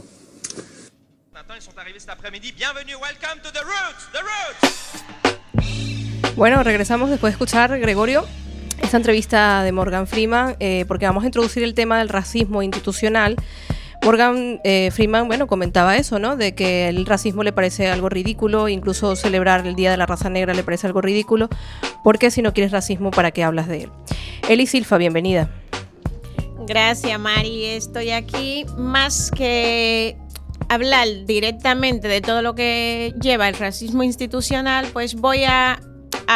[1.33, 2.53] Maintenant, ils sont arrivés cet après-midi.
[2.59, 5.03] Welcome to the roots, the roots.
[6.35, 8.25] Bueno, regresamos después de escuchar, Gregorio,
[8.81, 13.35] esta entrevista de Morgan Freeman, eh, porque vamos a introducir el tema del racismo institucional.
[14.03, 16.35] Morgan eh, Freeman, bueno, comentaba eso, ¿no?
[16.35, 20.29] De que el racismo le parece algo ridículo, incluso celebrar el Día de la Raza
[20.29, 21.49] Negra le parece algo ridículo,
[22.03, 23.89] porque si no quieres racismo, ¿para qué hablas de él?
[24.49, 25.49] Eli Silfa, bienvenida.
[26.67, 27.65] Gracias, Mari.
[27.65, 30.17] Estoy aquí más que
[30.69, 35.79] hablar directamente de todo lo que lleva el racismo institucional, pues voy a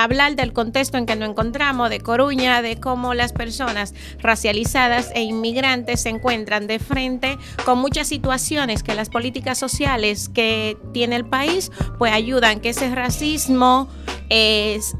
[0.03, 5.21] hablar del contexto en que nos encontramos, de Coruña, de cómo las personas racializadas e
[5.21, 11.25] inmigrantes se encuentran de frente con muchas situaciones que las políticas sociales que tiene el
[11.25, 13.87] país, pues ayudan que ese racismo
[14.29, 14.95] es,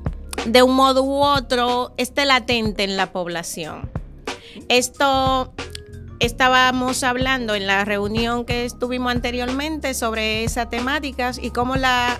[0.46, 3.90] de un modo u otro esté latente en la población.
[4.70, 5.54] Esto
[6.20, 12.20] estábamos hablando en la reunión que estuvimos anteriormente sobre esas temáticas y cómo la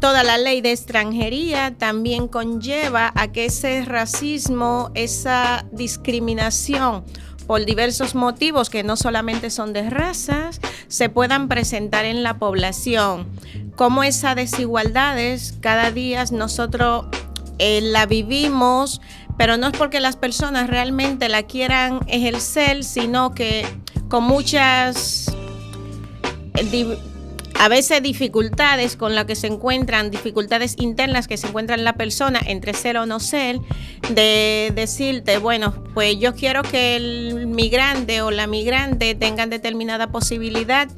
[0.00, 7.04] toda la ley de extranjería también conlleva a que ese racismo, esa discriminación
[7.46, 13.28] por diversos motivos que no solamente son de razas, se puedan presentar en la población.
[13.76, 17.06] Cómo esas desigualdades cada día nosotros
[17.58, 19.00] eh, la vivimos,
[19.36, 23.66] pero no es porque las personas realmente la quieran ejercer, sino que
[24.08, 25.34] con muchas
[26.54, 26.98] eh,
[27.60, 32.40] a veces dificultades con las que se encuentran, dificultades internas que se encuentran la persona
[32.46, 33.58] entre ser o no ser,
[34.14, 40.88] de decirte, bueno, pues yo quiero que el migrante o la migrante tengan determinada posibilidad,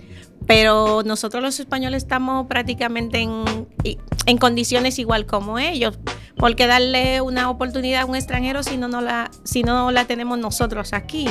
[0.46, 5.98] pero nosotros los españoles estamos prácticamente en, condiciones igual como ellos.
[6.36, 10.38] porque darle una oportunidad a un extranjero si no, no la, si no la tenemos
[10.38, 11.28] nosotros aquí?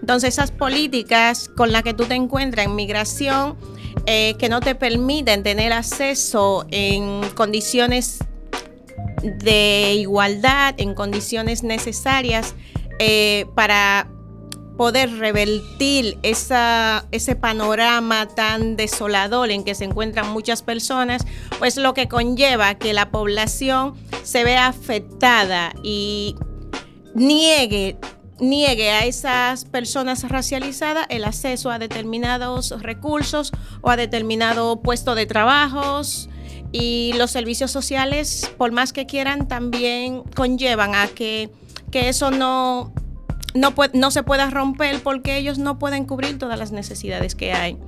[0.00, 3.56] Entonces esas políticas con las que tú te encuentras en migración
[4.06, 8.18] eh, que no te permiten tener acceso en condiciones
[9.22, 12.54] de igualdad, en condiciones necesarias
[12.98, 14.08] eh, para
[14.76, 21.26] poder revertir ese panorama tan desolador en que se encuentran muchas personas,
[21.58, 26.36] pues lo que conlleva que la población se vea afectada y
[27.14, 27.96] niegue
[28.40, 35.26] niegue a esas personas racializadas el acceso a determinados recursos o a determinado puesto de
[35.26, 36.28] trabajos.
[36.70, 41.50] Y los servicios sociales, por más que quieran, también conllevan a que,
[41.90, 42.92] que eso no,
[43.54, 47.78] no, no se pueda romper porque ellos no pueden cubrir todas las necesidades que hay.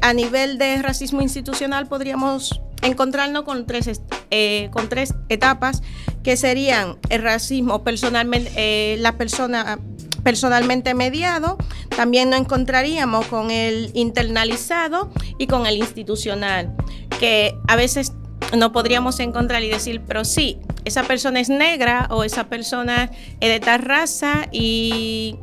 [0.00, 5.82] A nivel de racismo institucional podríamos encontrarnos con tres, eh, con tres etapas
[6.22, 9.78] que serían el racismo personalmente, eh, la persona
[10.22, 11.58] personalmente mediado,
[11.96, 16.74] también nos encontraríamos con el internalizado y con el institucional,
[17.20, 18.12] que a veces
[18.56, 23.48] no podríamos encontrar y decir, pero sí, esa persona es negra o esa persona es
[23.50, 25.36] de tal raza y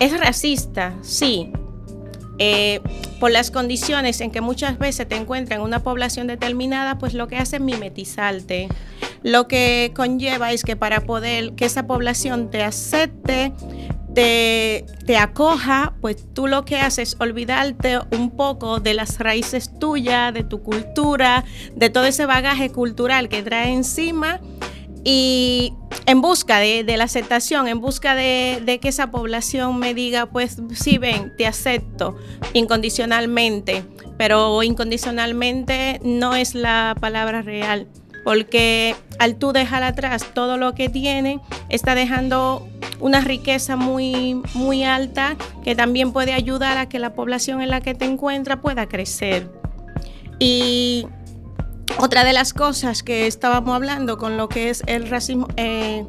[0.00, 1.52] es racista, sí.
[2.40, 2.80] Eh,
[3.18, 7.26] por las condiciones en que muchas veces te encuentras en una población determinada, pues lo
[7.26, 8.68] que hace es mimetizarte.
[9.24, 13.52] Lo que conlleva es que para poder que esa población te acepte,
[14.14, 19.78] te, te acoja, pues tú lo que haces es olvidarte un poco de las raíces
[19.78, 21.44] tuyas, de tu cultura,
[21.74, 24.40] de todo ese bagaje cultural que trae encima
[25.04, 25.72] y
[26.06, 30.56] en busca de, la aceptación, en busca de, de que esa población me diga, pues
[30.74, 32.16] sí, ven, te acepto
[32.54, 33.84] incondicionalmente,
[34.16, 37.86] pero incondicionalmente no es la palabra real,
[38.24, 42.66] porque al tú dejar atrás todo lo que tiene, está dejando
[43.00, 47.80] una riqueza muy, muy alta que también puede ayudar a que la población en la
[47.80, 49.50] que te encuentras pueda crecer.
[50.38, 51.06] Y
[51.98, 56.04] otra de las cosas que estábamos hablando con lo que es el racismo, eh,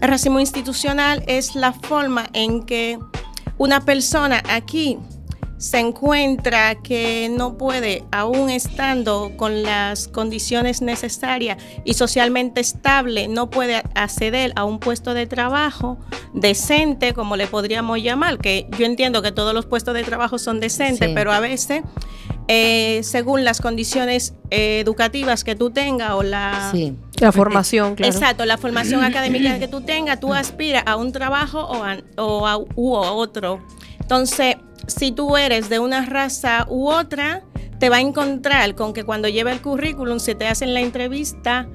[0.00, 2.98] el racismo institucional es la forma en que
[3.58, 4.98] una persona aquí
[5.60, 13.50] se encuentra que no puede, aún estando con las condiciones necesarias y socialmente estable, no
[13.50, 15.98] puede acceder a un puesto de trabajo
[16.32, 20.60] decente, como le podríamos llamar, que yo entiendo que todos los puestos de trabajo son
[20.60, 21.14] decentes, Sí.
[21.14, 21.82] pero a veces,
[22.48, 26.70] eh, según las condiciones eh, educativas que tú tengas o la...
[26.72, 26.96] Sí.
[27.20, 28.10] La formación, claro.
[28.14, 32.46] Exacto, la formación académica que tú tengas, tú aspiras a un trabajo o a, o
[32.46, 33.60] a- u a otro.
[34.10, 34.56] Entonces,
[34.88, 37.44] si tú eres de una raza u otra,
[37.78, 41.68] te va a encontrar con que cuando lleva el currículum, si te hacen la entrevista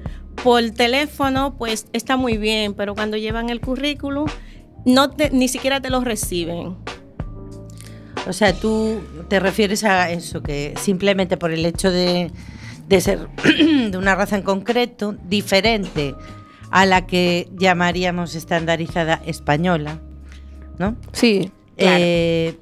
[0.44, 4.26] por teléfono, pues está muy bien, pero cuando llevan el currículum,
[4.84, 6.76] no te- ni siquiera te lo reciben.
[8.28, 12.30] O sea, tú te refieres a eso, que simplemente por el hecho de,
[12.86, 13.28] de ser
[13.90, 16.14] de una raza en concreto, diferente
[16.70, 20.00] a la que llamaríamos estandarizada española,
[20.78, 20.96] ¿no?
[21.12, 21.50] Sí.
[21.76, 21.96] Claro.
[22.00, 22.58] Eh,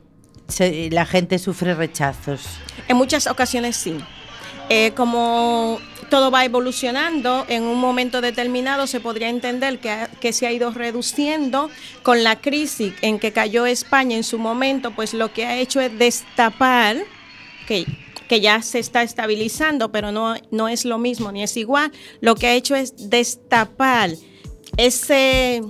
[0.48, 2.42] se- la gente sufre rechazos.
[2.88, 3.96] En muchas ocasiones sí.
[4.70, 5.78] Eh, como
[6.10, 10.52] todo va evolucionando, en un momento determinado se podría entender que, ha- que se ha
[10.52, 11.70] ido reduciendo
[12.02, 15.80] con la crisis en que cayó España en su momento, pues lo que ha hecho
[15.80, 16.96] es destapar,
[17.66, 17.84] que,
[18.28, 21.90] que ya se está estabilizando, pero no, no es lo mismo ni es igual,
[22.20, 24.10] lo que ha hecho es destapar
[24.76, 25.62] ese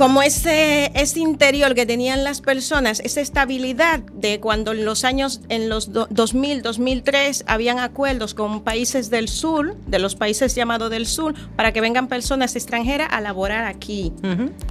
[0.00, 5.42] como ese, ese interior que tenían las personas, esa estabilidad de cuando en los años,
[5.50, 10.88] en los do- 2000, 2003, habían acuerdos con países del sur, de los países llamados
[10.88, 14.10] del sur, para que vengan personas extranjeras a laborar aquí.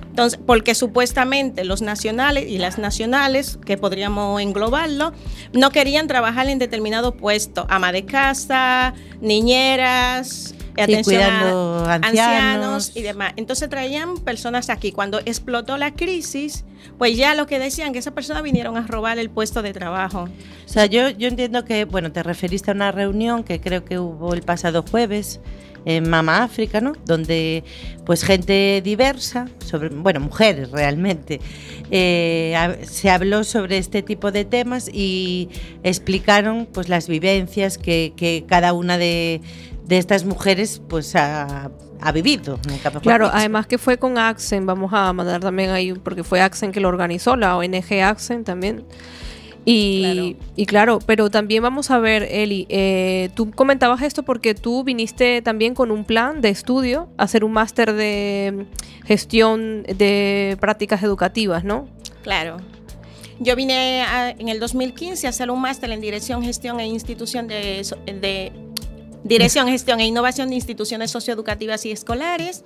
[0.10, 5.14] Entonces, porque supuestamente los nacionales y las nacionales, que podríamos englobarlo,
[5.54, 12.92] no querían trabajar en determinado puesto, ama de casa, niñeras, atención cuidando a ancianos.
[12.96, 13.34] y demás.
[13.36, 14.92] Entonces traían personas aquí.
[14.92, 16.66] Cuando explotó la crisis,
[16.98, 20.28] pues ya lo que decían que esas personas vinieron a robar el puesto de trabajo.
[20.66, 24.00] O sea, yo, yo entiendo que, bueno, te referiste a una reunión que creo que
[24.00, 25.40] hubo el pasado jueves
[25.86, 26.94] en Mama África, ¿no?
[27.06, 27.64] Donde,
[28.06, 31.40] pues, gente diversa, sobre, bueno, mujeres realmente,
[31.92, 35.50] eh, se habló sobre este tipo de temas y
[35.84, 39.42] explicaron, pues, las vivencias que, que cada una de,
[39.90, 41.70] de estas mujeres, pues, ha,
[42.00, 42.60] ha vivido.
[42.70, 43.38] nunca mejor Claro, dicho.
[43.38, 46.88] además que fue con Axen, vamos a mandar también ahí, porque fue Axen que lo
[46.88, 48.86] organizó, la ONG Axen también.
[49.66, 54.56] Y claro, y claro pero también vamos a ver, Eli, eh, tú comentabas esto porque
[54.56, 58.66] tú viniste también con un plan de estudio, a hacer un máster de
[59.06, 61.88] gestión de prácticas educativas, ¿no?
[62.24, 62.58] Claro.
[63.40, 67.48] Yo vine a- en el 2015 a hacer un máster en Dirección, Gestión e Institución
[67.48, 68.52] de
[69.24, 72.64] Dirección, Gestión e Innovación de Instituciones Socioeducativas y Escolares.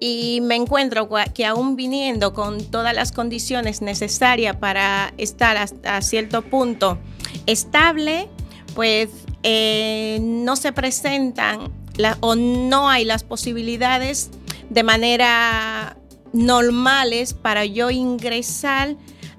[0.00, 6.42] Y me encuentro que aún viniendo con todas las condiciones necesarias para estar hasta cierto
[6.42, 6.98] punto
[7.46, 8.28] estable,
[8.74, 9.10] pues
[9.42, 11.72] eh, no se presentan
[12.20, 14.30] o no hay las posibilidades
[14.70, 15.96] de manera
[16.32, 18.96] normales para yo ingresar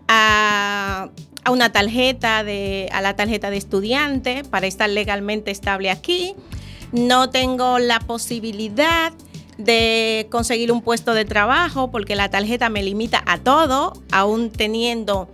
[0.07, 1.09] a,
[1.49, 6.35] a una tarjeta de a la tarjeta de estudiante para estar legalmente estable aquí.
[6.91, 9.11] No tengo la posibilidad
[9.57, 15.29] de conseguir un puesto de trabajo porque la tarjeta me limita a todo, aún teniendo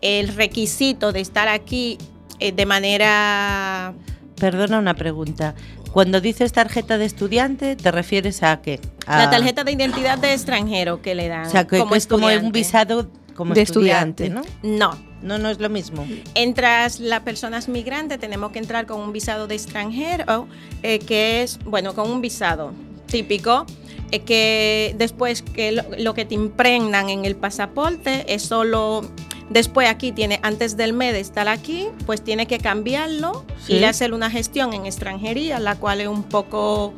[0.00, 1.98] el requisito de estar aquí
[2.40, 3.94] eh, de manera
[4.40, 5.54] Perdona una pregunta.
[5.92, 8.80] Cuando dices tarjeta de estudiante, ¿te refieres a qué?
[9.06, 11.46] A- La tarjeta de identidad de extranjero que le dan.
[11.46, 14.48] O sea, que, como que es como un visado como De estudiante, estudiante.
[14.68, 14.78] ¿no?
[14.92, 15.07] No.
[15.22, 16.06] No, no es lo mismo.
[16.34, 20.46] Entras las personas migrantes, tenemos que entrar con un visado de extranjero,
[20.82, 22.72] eh, que es, bueno, con un visado
[23.06, 23.66] típico,
[24.10, 29.02] eh, que después que lo, lo que te impregnan en el pasaporte es solo,
[29.50, 33.82] después aquí tiene, antes del mes de estar aquí, pues tiene que cambiarlo, Sí.
[33.82, 36.94] a hacer una gestión en extranjería, la cual es un poco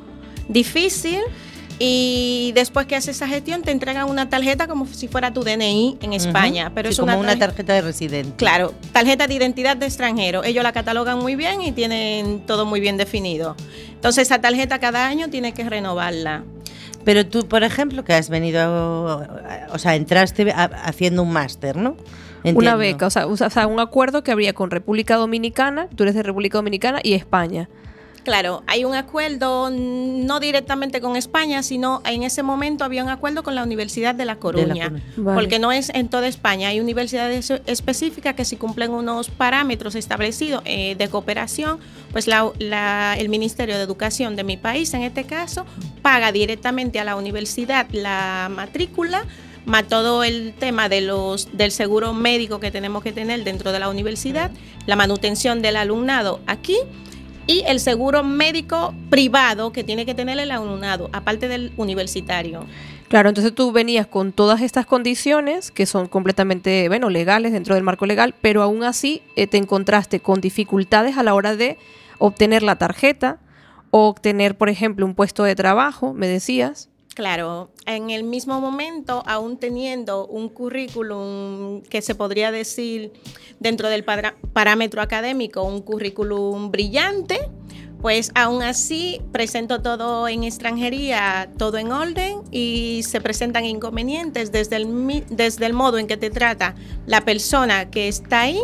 [0.49, 1.21] difícil.
[1.83, 5.97] Y después que haces esa gestión, te entregan una tarjeta como si fuera tu DNI
[6.03, 6.67] en España.
[6.67, 6.75] Ujú.
[6.75, 8.37] Pero Sí, es como una, una tarje- tarjeta de residente.
[8.37, 10.45] Claro, tarjeta de identidad de extranjero.
[10.45, 13.57] Ellos la catalogan muy bien y tienen todo muy bien definido.
[13.95, 16.45] Entonces, esa tarjeta cada año tiene que renovarla.
[17.03, 19.27] Pero tú, por ejemplo, que has venido,
[19.73, 21.97] o sea, entraste a- haciendo un máster, ¿no?
[22.45, 26.15] Una beca, o sea, o sea, un acuerdo que habría con República Dominicana, tú eres
[26.15, 27.71] de República Dominicana y España.
[28.25, 33.09] Claro, hay un acuerdo mm, no directamente con España, sino en ese momento había un
[33.09, 34.89] acuerdo con la Universidad de La Coruña.
[34.89, 35.03] Coruña.
[35.17, 35.41] Vale.
[35.41, 40.63] Porque no es en toda España, hay universidades específicas que si cumplen unos parámetros establecidos
[40.67, 41.79] eh, de cooperación,
[42.13, 45.65] pues la- la- el Ministerio de Educación de mi país, en este caso,
[46.03, 49.25] paga directamente a la universidad la matrícula,
[49.67, 53.79] más todo el tema de los, del seguro médico que tenemos que tener dentro de
[53.79, 54.51] la universidad,
[54.87, 56.77] la manutención del alumnado aquí
[57.51, 62.65] y el seguro médico privado que tiene que tener el alumnado, aparte del universitario.
[63.09, 67.83] Claro, entonces tú venías con todas estas condiciones que son completamente, bueno, legales dentro del
[67.83, 71.77] marco legal, pero aún así eh, te encontraste con dificultades a la hora de
[72.19, 73.41] obtener la tarjeta
[73.91, 76.90] o obtener, por ejemplo, un puesto de trabajo, me decías.
[77.15, 83.13] Claro, en el mismo momento, aún teniendo un currículum que se podría decir
[83.59, 87.51] dentro del parámetro académico, un currículum brillante,
[88.01, 94.77] pues aún así presento todo en extranjería, todo en orden y se presentan inconvenientes desde
[94.77, 96.75] el, desde el modo en que te trata
[97.07, 98.61] la persona que está ahí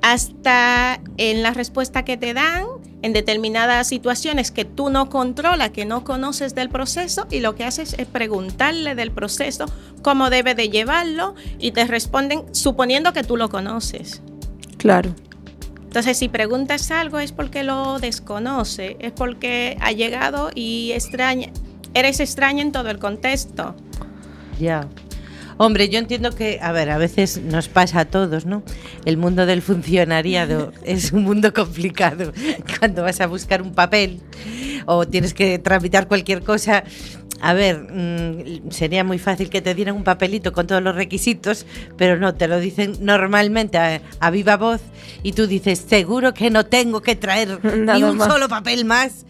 [0.00, 2.64] hasta en la respuesta que te dan
[3.02, 7.64] en determinadas situaciones que tú no controlas, que no conoces del proceso y lo que
[7.64, 9.66] haces es preguntarle del proceso
[10.02, 14.22] cómo debe de llevarlo y te responden suponiendo que tú lo conoces.
[14.78, 15.14] Claro.
[15.84, 21.50] Entonces, si preguntas algo es porque lo desconoce, es porque ha llegado y extraña,
[21.94, 23.74] eres extraña en todo el contexto.
[24.60, 24.86] Ya.
[25.58, 28.62] Hombre, yo entiendo que, a ver, a veces nos pasa a todos, ¿no?
[29.04, 32.32] El mundo del funcionariado es un mundo complicado.
[32.78, 34.20] Cuando vas a buscar un papel
[34.86, 36.84] o tienes que tramitar cualquier cosa,
[37.40, 41.66] a ver, mm, sería muy fácil que te dieran un papelito con todos los requisitos,
[41.96, 44.80] pero no, te lo dicen normalmente a, a viva voz
[45.22, 48.28] y tú dices, seguro que no tengo que traer ni un más.
[48.28, 49.24] solo papel más.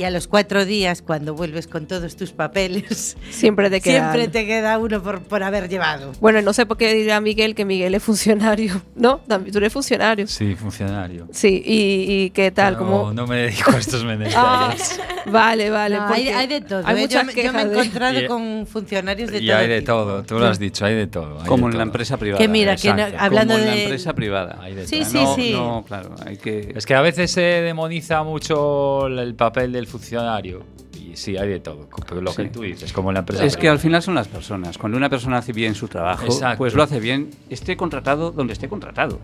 [0.00, 4.12] Y a los cuatro días, cuando vuelves con todos tus papeles, Siempre te queda.
[4.12, 6.12] Siempre te queda uno por, por haber llevado.
[6.22, 8.80] Bueno, no sé por qué dirá Miguel que Miguel es funcionario.
[8.94, 10.26] No, también tú eres funcionario.
[10.26, 11.26] Sí, funcionario.
[11.32, 15.00] Sí, y, y qué tal, No, como no me dedico a estos Ah, menesteres.
[15.26, 15.96] vale, vale.
[15.96, 16.82] No, hay, hay de todo.
[16.86, 17.00] Hay ¿eh?
[17.02, 19.56] muchas yo, me- yo quejas me he de- encontrado Y- con funcionarios de y todo.
[19.58, 19.92] hay de tipo.
[19.92, 21.40] todo, tú lo has dicho, hay de todo.
[21.42, 21.88] hay Como de en la todo.
[21.90, 22.38] empresa privada.
[22.42, 23.82] Que mira, que no- hablando Como en la de.
[23.84, 24.58] empresa privada.
[24.62, 25.10] Hay de Sí, todo.
[25.10, 25.52] sí, no, sí.
[25.52, 26.72] no, claro, hay que...
[26.74, 30.62] Es que a veces se demoniza mucho el papel del funcionario.
[30.94, 31.88] Y sí, hay de todo.
[32.08, 33.44] Pero lo que tú dices, como la empresa.
[33.44, 34.76] Es que al final son las personas.
[34.78, 36.58] Cuando una persona hace bien su trabajo, Exacto.
[36.58, 39.18] pues lo hace bien, esté contratado donde esté contratado.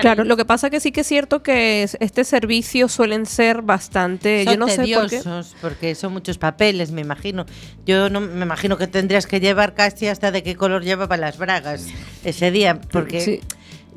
[0.00, 3.62] Claro, lo que pasa que sí que es cierto que es- este servicio suelen ser
[3.62, 5.18] bastante, Son yo no sé por qué.
[5.20, 7.46] tediosos, porque son muchos papeles, me imagino.
[7.86, 11.38] Yo no me imagino que tendrías que llevar casi hasta de qué color llevaba las
[11.38, 11.86] bragas
[12.24, 13.40] ese día, porque Sí.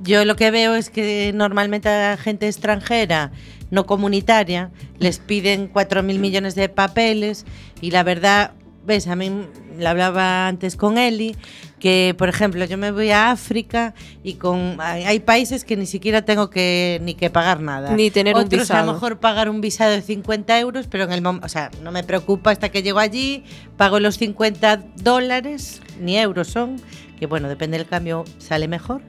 [0.03, 3.31] yo lo que veo es que normalmente a gente extranjera,
[3.71, 7.45] no comunitaria, les piden 4.000 millones de papeles
[7.81, 8.51] y la verdad,
[8.85, 9.31] ves, a mí
[9.77, 11.35] le hablaba antes con Eli,
[11.79, 13.93] que por ejemplo yo me voy a África
[14.23, 17.95] y con hay, países que ni siquiera tengo que ni que pagar nada.
[17.95, 18.85] Ni tener un Otros a visado.
[18.85, 21.91] lo mejor pagar un visado de 50 euros, pero en el momento, o sea, no
[21.91, 23.43] me preocupa hasta que llego allí,
[23.77, 26.81] pago los 50 dólares, ni euros son,
[27.17, 29.01] que bueno, depende del cambio, sale mejor.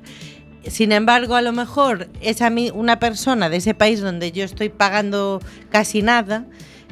[0.67, 4.45] Sin embargo, a lo mejor es a mí una persona de ese país donde yo
[4.45, 5.41] estoy pagando
[5.71, 6.45] casi nada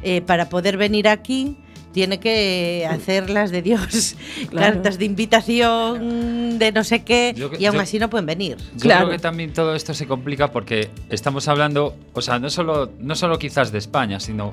[0.03, 1.57] eh, para poder venir aquí.
[1.93, 4.15] Tiene que hacerlas de Dios,
[4.51, 4.75] Claro.
[4.75, 8.57] cartas de invitación, de no sé qué, Yo y aún yo- así no pueden venir.
[8.75, 9.07] Yo Claro.
[9.07, 13.15] creo que también todo esto se complica porque estamos hablando, o sea, no solo, no
[13.17, 14.53] solo quizás de España, sino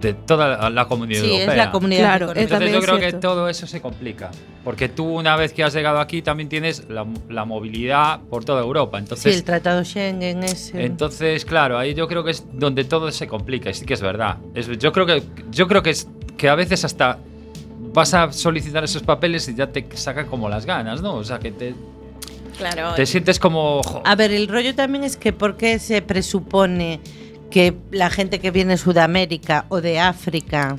[0.00, 1.50] de toda la, comunidad Sí, europea.
[1.52, 2.32] es la comunidad Claro.
[2.36, 4.30] Entonces yo creo que todo eso se complica.
[4.64, 8.60] Porque tú una vez que has llegado aquí también tienes la, la movilidad por toda
[8.62, 8.98] Europa.
[8.98, 10.74] Sí, Entonces, el Tratado Schengen es...
[10.74, 13.70] eh, entonces claro, ahí yo creo que es donde todo se complica.
[13.70, 14.36] Y sí que es verdad.
[14.54, 17.18] Es- yo creo que yo creo que es que a veces hasta
[17.92, 21.14] vas a solicitar esos papeles y ya te saca como las ganas, ¿no?
[21.14, 21.74] O sea, que te,
[22.56, 22.94] Claro.
[22.94, 23.82] te sientes como...
[23.84, 27.00] jo, A ver, el rollo también es que ¿por qué se presupone
[27.50, 30.76] que la gente que viene de Sudamérica o de África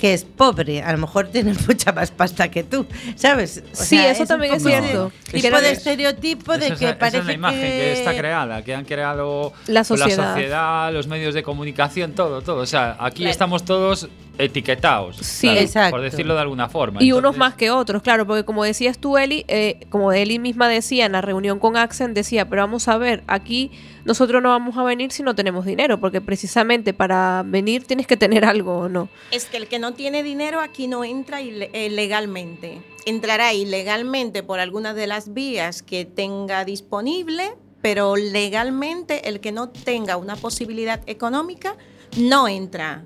[0.00, 2.86] que es pobre, a lo mejor tiene mucha más pasta que tú,
[3.16, 3.62] ¿sabes?
[3.70, 5.12] O Sí, eso un también es cierto.
[5.30, 7.92] Y Tipo de estereotipo de esa, que es la- esa parece es la imagen que...
[7.92, 10.32] está creada, que han creado La sociedad.
[10.32, 12.62] sociedad, los medios de comunicación, todo, todo.
[12.62, 13.30] O sea, aquí Claro.
[13.32, 14.08] estamos todos
[14.40, 15.46] etiquetados, Sí.
[15.46, 15.90] claro, Exacto.
[15.92, 17.02] por decirlo de alguna forma.
[17.02, 20.68] Y unos más que otros, claro, porque como decías tú, Eli, eh, como Eli misma
[20.68, 23.70] decía en la reunión con Accent, decía, pero vamos a ver, aquí
[24.04, 28.16] nosotros no vamos a venir si no tenemos dinero, porque precisamente para venir tienes que
[28.16, 29.08] tener algo, ¿o no?
[29.30, 32.80] Es que el que no tiene dinero aquí no entra eh, legalmente.
[33.06, 39.68] Entrará ilegalmente por alguna de las vías que tenga disponible, pero legalmente el que no
[39.70, 41.76] tenga una posibilidad económica
[42.18, 43.04] no entra.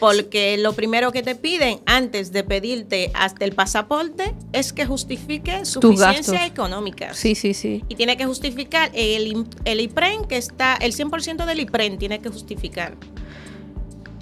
[0.00, 5.64] Porque lo primero que te piden antes de pedirte hasta el pasaporte es que justifique
[5.66, 7.12] suficiencia económica.
[7.14, 7.84] Sí, sí, sí.
[7.88, 12.30] Y tiene que justificar el, el IPREN que está, el 100% del IPREN tiene que
[12.30, 12.96] justificar.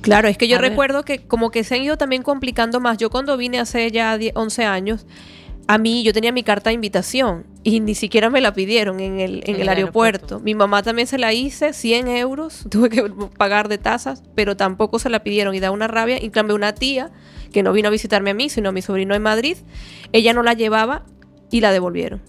[0.03, 0.71] Claro, es que yo A ver.
[0.71, 2.99] recuerdo que como que se han ido también complicando más.
[2.99, 5.07] Yo cuando vine hace ya 10, 11 años,
[5.69, 9.21] a mí yo tenía mi carta de invitación y ni siquiera me la pidieron en
[9.21, 10.37] el, en el, el aeropuerto.
[10.37, 10.41] aeropuerto.
[10.41, 13.03] Mi mamá también se la hice, 100 euros, tuve que
[13.37, 16.17] pagar de tasas, pero tampoco se la pidieron y da una rabia.
[16.17, 17.11] En cambio, una tía
[17.53, 19.59] que no vino a visitarme a mí, sino a mi sobrino en Madrid,
[20.13, 21.05] ella no la llevaba
[21.51, 22.23] y la devolvieron.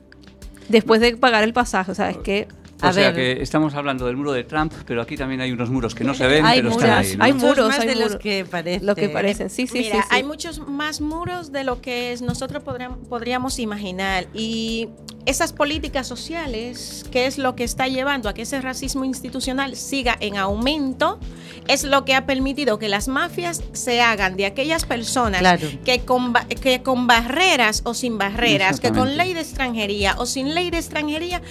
[0.67, 2.47] Después de pagar el pasaje, o sea, es que...
[2.82, 3.15] O A sea ver.
[3.38, 6.13] que estamos hablando del muro de Trump, pero aquí también hay unos muros que no
[6.13, 7.15] se ven, Hay pero muros, están ahí.
[7.17, 7.23] ¿no?
[7.25, 8.86] hay muros, más hay de los que parecen.
[8.86, 10.07] Lo que parecen, sí, sí, Mira, sí, sí.
[10.15, 14.27] hay muchos más muros de lo que es- nosotros podríamos, podríamos imaginar.
[14.34, 14.88] Y
[15.25, 20.15] esas políticas sociales, que es lo que está llevando a que ese racismo institucional siga
[20.21, 21.19] en aumento,
[21.67, 25.67] es lo que ha permitido que las mafias se hagan de aquellas personas Claro.
[25.84, 30.55] que, con, que con barreras o sin barreras, que con ley de extranjería o sin
[30.55, 31.41] ley de extranjería,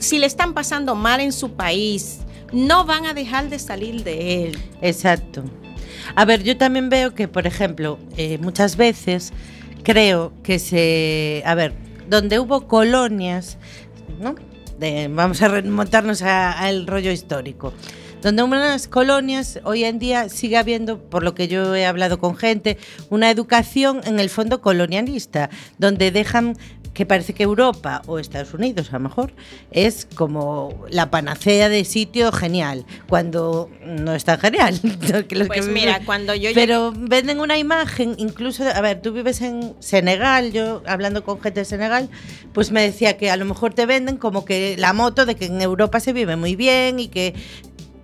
[0.00, 2.18] si le están pasando mal en su país,
[2.52, 4.58] no van a dejar de salir de él.
[4.82, 5.44] Exacto.
[6.16, 9.32] A ver, yo también veo que, por ejemplo, eh, muchas veces
[9.84, 11.42] creo que se...
[11.46, 11.74] A ver,
[12.08, 13.58] donde hubo colonias,
[14.18, 14.34] ¿no?
[15.10, 17.74] Vamos a remontarnos al rollo histórico.
[18.22, 22.36] Donde unas colonias, hoy en día sigue habiendo, por lo que yo he hablado con
[22.36, 22.78] gente,
[23.08, 26.56] una educación en el fondo colonialista, donde dejan
[27.00, 29.32] que parece que Europa o Estados Unidos a lo mejor
[29.70, 34.78] es como la panacea de sitio genial, cuando no es tan genial.
[35.30, 39.14] los Pues que mira, viven- cuando yo Pero venden una imagen, incluso, a ver, tú
[39.14, 42.10] vives en Senegal, yo hablando con gente de Senegal,
[42.52, 45.46] pues me decía que a lo mejor te venden como que la moto de que
[45.46, 47.32] en Europa se vive muy bien y que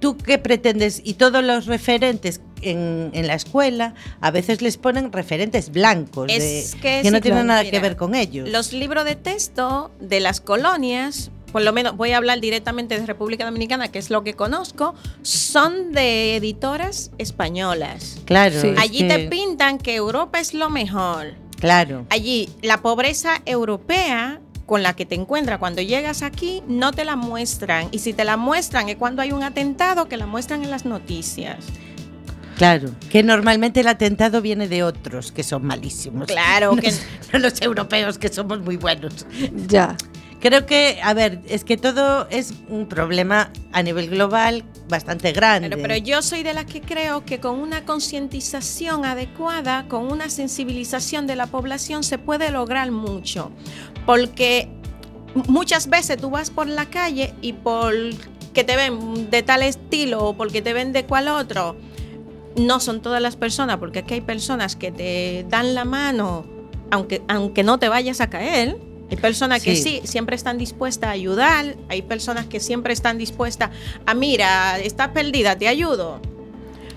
[0.01, 5.13] tú qué pretendes y todos los referentes en, en la escuela a veces les ponen
[5.13, 8.49] referentes blancos Es de- que no sí, tienen claro, nada mira, que ver con ellos.
[8.49, 13.07] Los libros de texto de las colonias, por lo menos voy a hablar directamente de
[13.07, 18.19] República Dominicana, que es lo que conozco, son de editoras españolas.
[18.25, 18.69] claro, Sí.
[18.69, 21.35] es Allí que- te pintan que Europa es lo mejor.
[21.61, 22.07] claro.
[22.11, 27.17] Allí la pobreza europea con la que te encuentras cuando llegas aquí no te la
[27.17, 30.71] muestran y si te la muestran es cuando hay un atentado que la muestran en
[30.71, 31.65] las noticias.
[32.57, 36.27] Claro, que normalmente el atentado viene de otros que son malísimos.
[36.27, 36.93] Claro, No que-
[37.33, 39.27] no los europeos que somos muy buenos.
[39.69, 39.97] Ya.
[40.41, 45.71] Creo que, a ver, es que todo es un problema a nivel global bastante grande.
[45.71, 50.29] Pero, pero yo soy de las que creo que con una concientización adecuada, con una
[50.29, 53.51] sensibilización de la población, se puede lograr mucho.
[54.07, 54.69] Porque
[55.49, 57.93] muchas veces tú vas por la calle y por
[58.55, 61.77] que te ven de tal estilo o porque te ven de cual otro,
[62.57, 66.47] no son todas las personas, porque aquí hay personas que te dan la mano
[66.91, 68.79] aunque, aunque no te vayas a caer.
[69.11, 69.83] Hay personas que Sí.
[69.83, 71.77] sí, siempre están dispuestas a ayudar.
[71.89, 73.71] Hay personas que siempre están dispuestas
[74.07, 76.21] a, mira, estás perdida, te ayudo.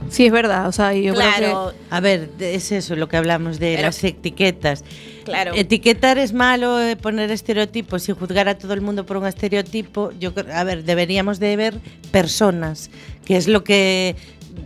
[0.09, 0.67] Sí, es verdad.
[0.67, 4.03] O sea, yo creo claro, A ver, es eso lo que hablamos de Pero- las
[4.03, 4.83] etiquetas.
[5.23, 5.53] claro.
[5.55, 10.11] Etiquetar es malo, eh, poner estereotipos y juzgar a todo el mundo por un estereotipo.
[10.19, 11.79] Yo a ver, deberíamos de ver
[12.11, 12.89] personas,
[13.25, 14.15] que es lo que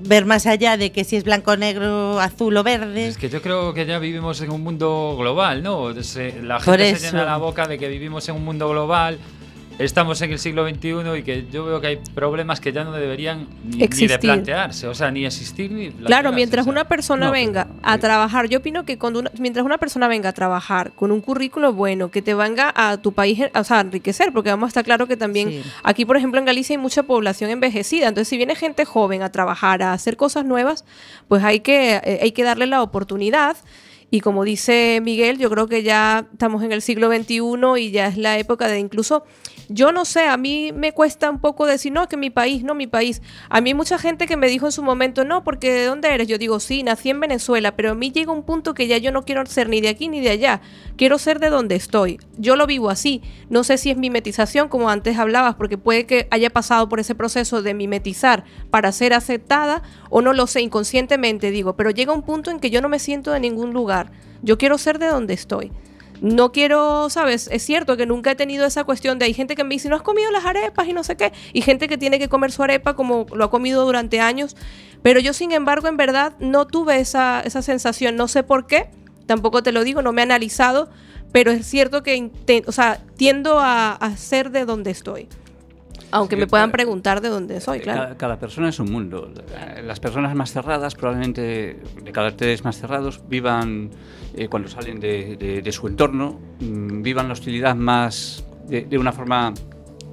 [0.05, 3.07] ver más allá de que si es blanco, negro, azul o verde.
[3.07, 5.93] Es que yo creo que ya vivimos en un mundo global, ¿no?
[6.03, 9.19] Se- la gente se llena la boca de que vivimos en un mundo global
[9.79, 12.91] estamos en el siglo XXI y que yo veo que hay problemas que ya no
[12.91, 16.71] deberían ni, ni de plantearse, o sea, ni existir ni Claro, mientras o sea.
[16.71, 20.07] una persona no, venga pero- a trabajar, yo opino que cuando una- mientras una persona
[20.07, 23.63] venga a trabajar con un currículo bueno, que te venga a tu país, eh, o
[23.63, 25.61] sea, a enriquecer, porque vamos a estar claro que también Sí.
[25.83, 29.31] aquí, por ejemplo, en Galicia hay mucha población envejecida, entonces si viene gente joven a
[29.31, 30.85] trabajar, a hacer cosas nuevas,
[31.27, 33.57] pues hay que, eh, hay que darle la oportunidad.
[34.11, 38.05] Y como dice Miguel, yo creo que ya estamos en el siglo XXI y ya
[38.05, 39.25] es la época de incluso,
[39.69, 42.75] yo no sé, a mí me cuesta un poco decir, no, que mi país, no
[42.75, 43.21] mi país.
[43.49, 46.27] A mí mucha gente que me dijo en su momento, no, porque ¿de dónde eres?
[46.27, 49.11] Yo digo, sí, nací en Venezuela, pero a mí llega un punto que ya yo
[49.11, 50.61] no quiero ser ni de aquí ni de allá,
[50.97, 52.19] quiero ser de donde estoy.
[52.37, 53.21] Yo lo vivo así.
[53.49, 57.15] No sé si es mimetización, como antes hablabas, porque puede que haya pasado por ese
[57.15, 62.23] proceso de mimetizar para ser aceptada, o no lo sé, inconscientemente digo, pero llega un
[62.23, 64.11] punto en que yo no me siento de ningún lugar.
[64.41, 65.71] Yo quiero ser de donde estoy.
[66.21, 67.49] No quiero, ¿sabes?
[67.51, 69.95] Es cierto que nunca he tenido esa cuestión de hay gente que me dice, no
[69.95, 72.63] has comido las arepas y no sé qué, y gente que tiene que comer su
[72.63, 74.55] arepa como lo ha comido durante años,
[75.01, 78.89] pero yo sin embargo en verdad no tuve esa, esa sensación, no sé por qué,
[79.25, 80.89] tampoco te lo digo, no me he analizado,
[81.31, 82.31] pero es cierto que
[82.65, 85.27] o sea, tiendo a, a ser de donde estoy.
[86.13, 88.01] Aunque me puedan preguntar de dónde soy, Eh, claro.
[88.03, 89.31] Cada, cada persona es un mundo.
[89.83, 93.89] Las personas más cerradas, probablemente de caracteres más cerrados, vivan
[94.35, 98.97] eh, cuando salen de, de- de su entorno, mm, vivan la hostilidad más de, de
[98.97, 99.53] una forma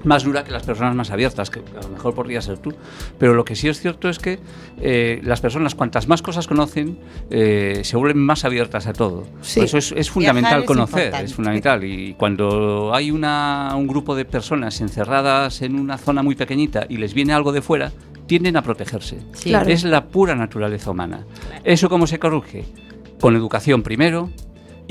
[0.05, 2.75] más dura que las personas más abiertas, que a lo mejor podría ser tú.
[3.19, 4.39] Pero lo que sí es cierto es que
[4.81, 6.99] eh, las personas, cuantas más cosas conocen,
[7.31, 9.27] eh, se vuelven más abiertas a todo.
[9.43, 9.61] Sí.
[9.61, 11.27] Por eso es, es fundamental es conocer, importante.
[11.27, 11.85] es fundamental.
[11.85, 16.97] Y cuando hay una, un grupo de personas encerradas en una zona muy pequeñita y
[16.97, 17.93] les viene algo de fuera,
[18.27, 19.19] tienden a protegerse.
[19.33, 19.51] Sí.
[19.51, 19.69] Claro.
[19.71, 21.27] Es la pura naturaleza humana.
[21.65, 22.65] ¿Eso cómo se corrige?
[23.21, 24.31] Con educación primero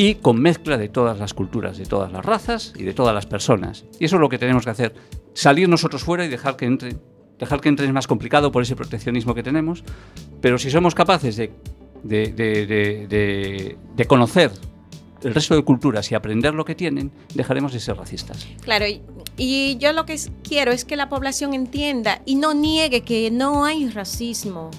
[0.01, 3.25] y con mezcla de todas las culturas, de todas las razas y de todas las
[3.25, 3.83] personas.
[3.99, 4.95] Y eso es lo que tenemos que hacer.
[5.33, 7.01] Salir nosotros fuera y dejar que entren.
[7.37, 9.83] Dejar que entren es más complicado por ese proteccionismo que tenemos,
[10.39, 11.51] pero si somos capaces de,
[12.03, 14.51] de, de- de- conocer
[15.21, 18.47] el resto de culturas y aprender lo que tienen, dejaremos de ser racistas.
[18.61, 18.85] Claro,
[19.37, 23.65] y, yo lo que quiero es que la población entienda y no niegue que no
[23.65, 24.71] hay racismo,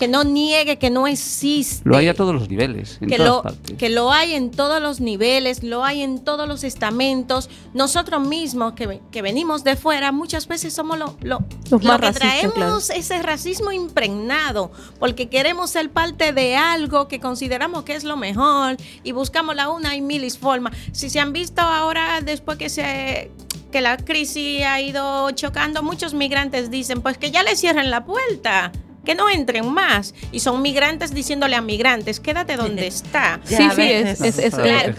[0.00, 1.86] que no niegue que no existe.
[1.86, 3.76] Lo hay a todos los niveles, en que todas lo, partes.
[3.76, 7.50] que lo hay en todos los niveles, lo hay en todos los estamentos.
[7.74, 11.40] Nosotros mismos que, que venimos de fuera, muchas veces somos lo, lo,
[11.70, 12.78] Los lo que racistas, traemos claro.
[12.78, 18.78] ese racismo impregnado, porque queremos ser parte de algo que consideramos que es lo mejor
[19.04, 20.74] y buscamos la una y milis formas.
[20.92, 23.30] Si se han visto ahora, después que se
[23.70, 28.06] que la crisis ha ido chocando, muchos migrantes dicen, pues que ya le cierren la
[28.06, 28.72] puerta.
[29.04, 30.14] Que no entren más.
[30.32, 33.40] Y son migrantes diciéndole a migrantes, quédate donde está.
[33.44, 34.94] Sí, sí, es, es, es- claro.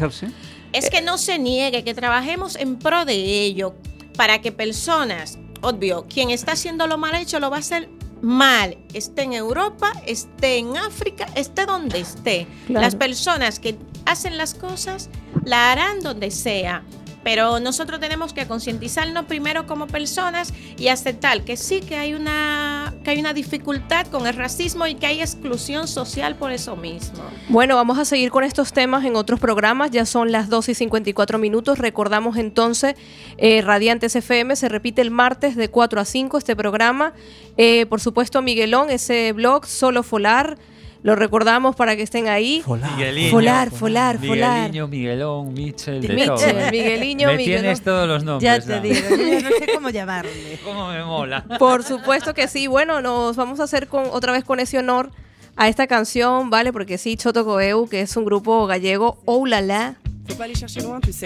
[0.74, 3.76] Es que no se niegue, que trabajemos en pro de ello,
[4.16, 7.90] para que personas, obvio, quien está haciendo lo mal hecho lo va a hacer
[8.22, 12.48] mal, esté en Europa, esté en África, esté donde esté.
[12.68, 12.82] Claro.
[12.86, 13.76] Las personas que
[14.06, 15.10] hacen las cosas
[15.44, 16.84] la harán donde sea.
[17.24, 22.94] Pero nosotros tenemos que concientizarnos primero como personas y aceptar que sí que hay una
[23.04, 27.24] que hay una dificultad con el racismo y que hay exclusión social por eso mismo.
[27.50, 29.92] Bueno, vamos a seguir con estos temas en otros programas.
[29.92, 31.80] Ya son las 2 y 54 minutos.
[31.80, 32.96] Recordamos entonces,
[33.38, 37.14] eh, Radiantes FM se repite el martes de 4 a 5 este programa.
[37.58, 40.58] Eh, por supuesto, Miguelón, ese blog, Solo Folar.
[41.04, 42.64] Lo recordamos para que estén ahí.
[42.68, 43.32] Migueliño.
[43.32, 44.58] Folar, folar, folar.
[44.70, 46.72] Migueliño, Miguelón, Michel, de Michel, todo.
[46.72, 47.62] Migueliño, Me Miguelón.
[47.62, 48.44] tienes todos los nombres.
[48.44, 48.82] Ya te ¿no?
[48.82, 50.60] digo, yo no sé cómo llamarle.
[50.64, 51.44] ¿Cómo me mola?
[51.58, 52.68] Por supuesto que sí.
[52.68, 55.10] Bueno, nos vamos a hacer con otra vez con ese honor
[55.56, 56.72] a esta canción, ¿vale?
[56.72, 59.96] Porque sí, Choto Coeu, que es un grupo gallego, Oh La La.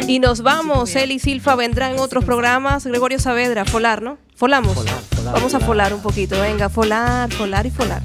[0.08, 2.86] Y nos vamos, él y Silfa vendrán en otros programas.
[2.88, 4.18] Gregorio Saavedra, folar, ¿no?
[4.36, 4.84] Folamos.
[5.26, 8.02] Vamos a folar un poquito, venga, folar, folar y folar.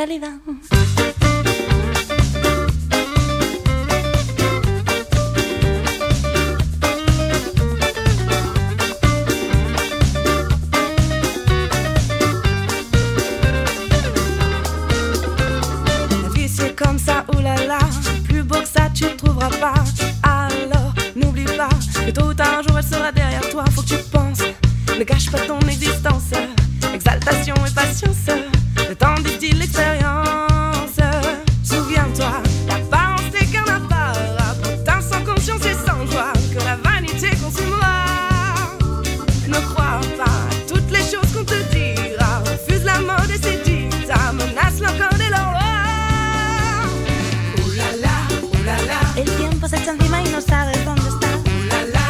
[0.00, 0.41] Ilusión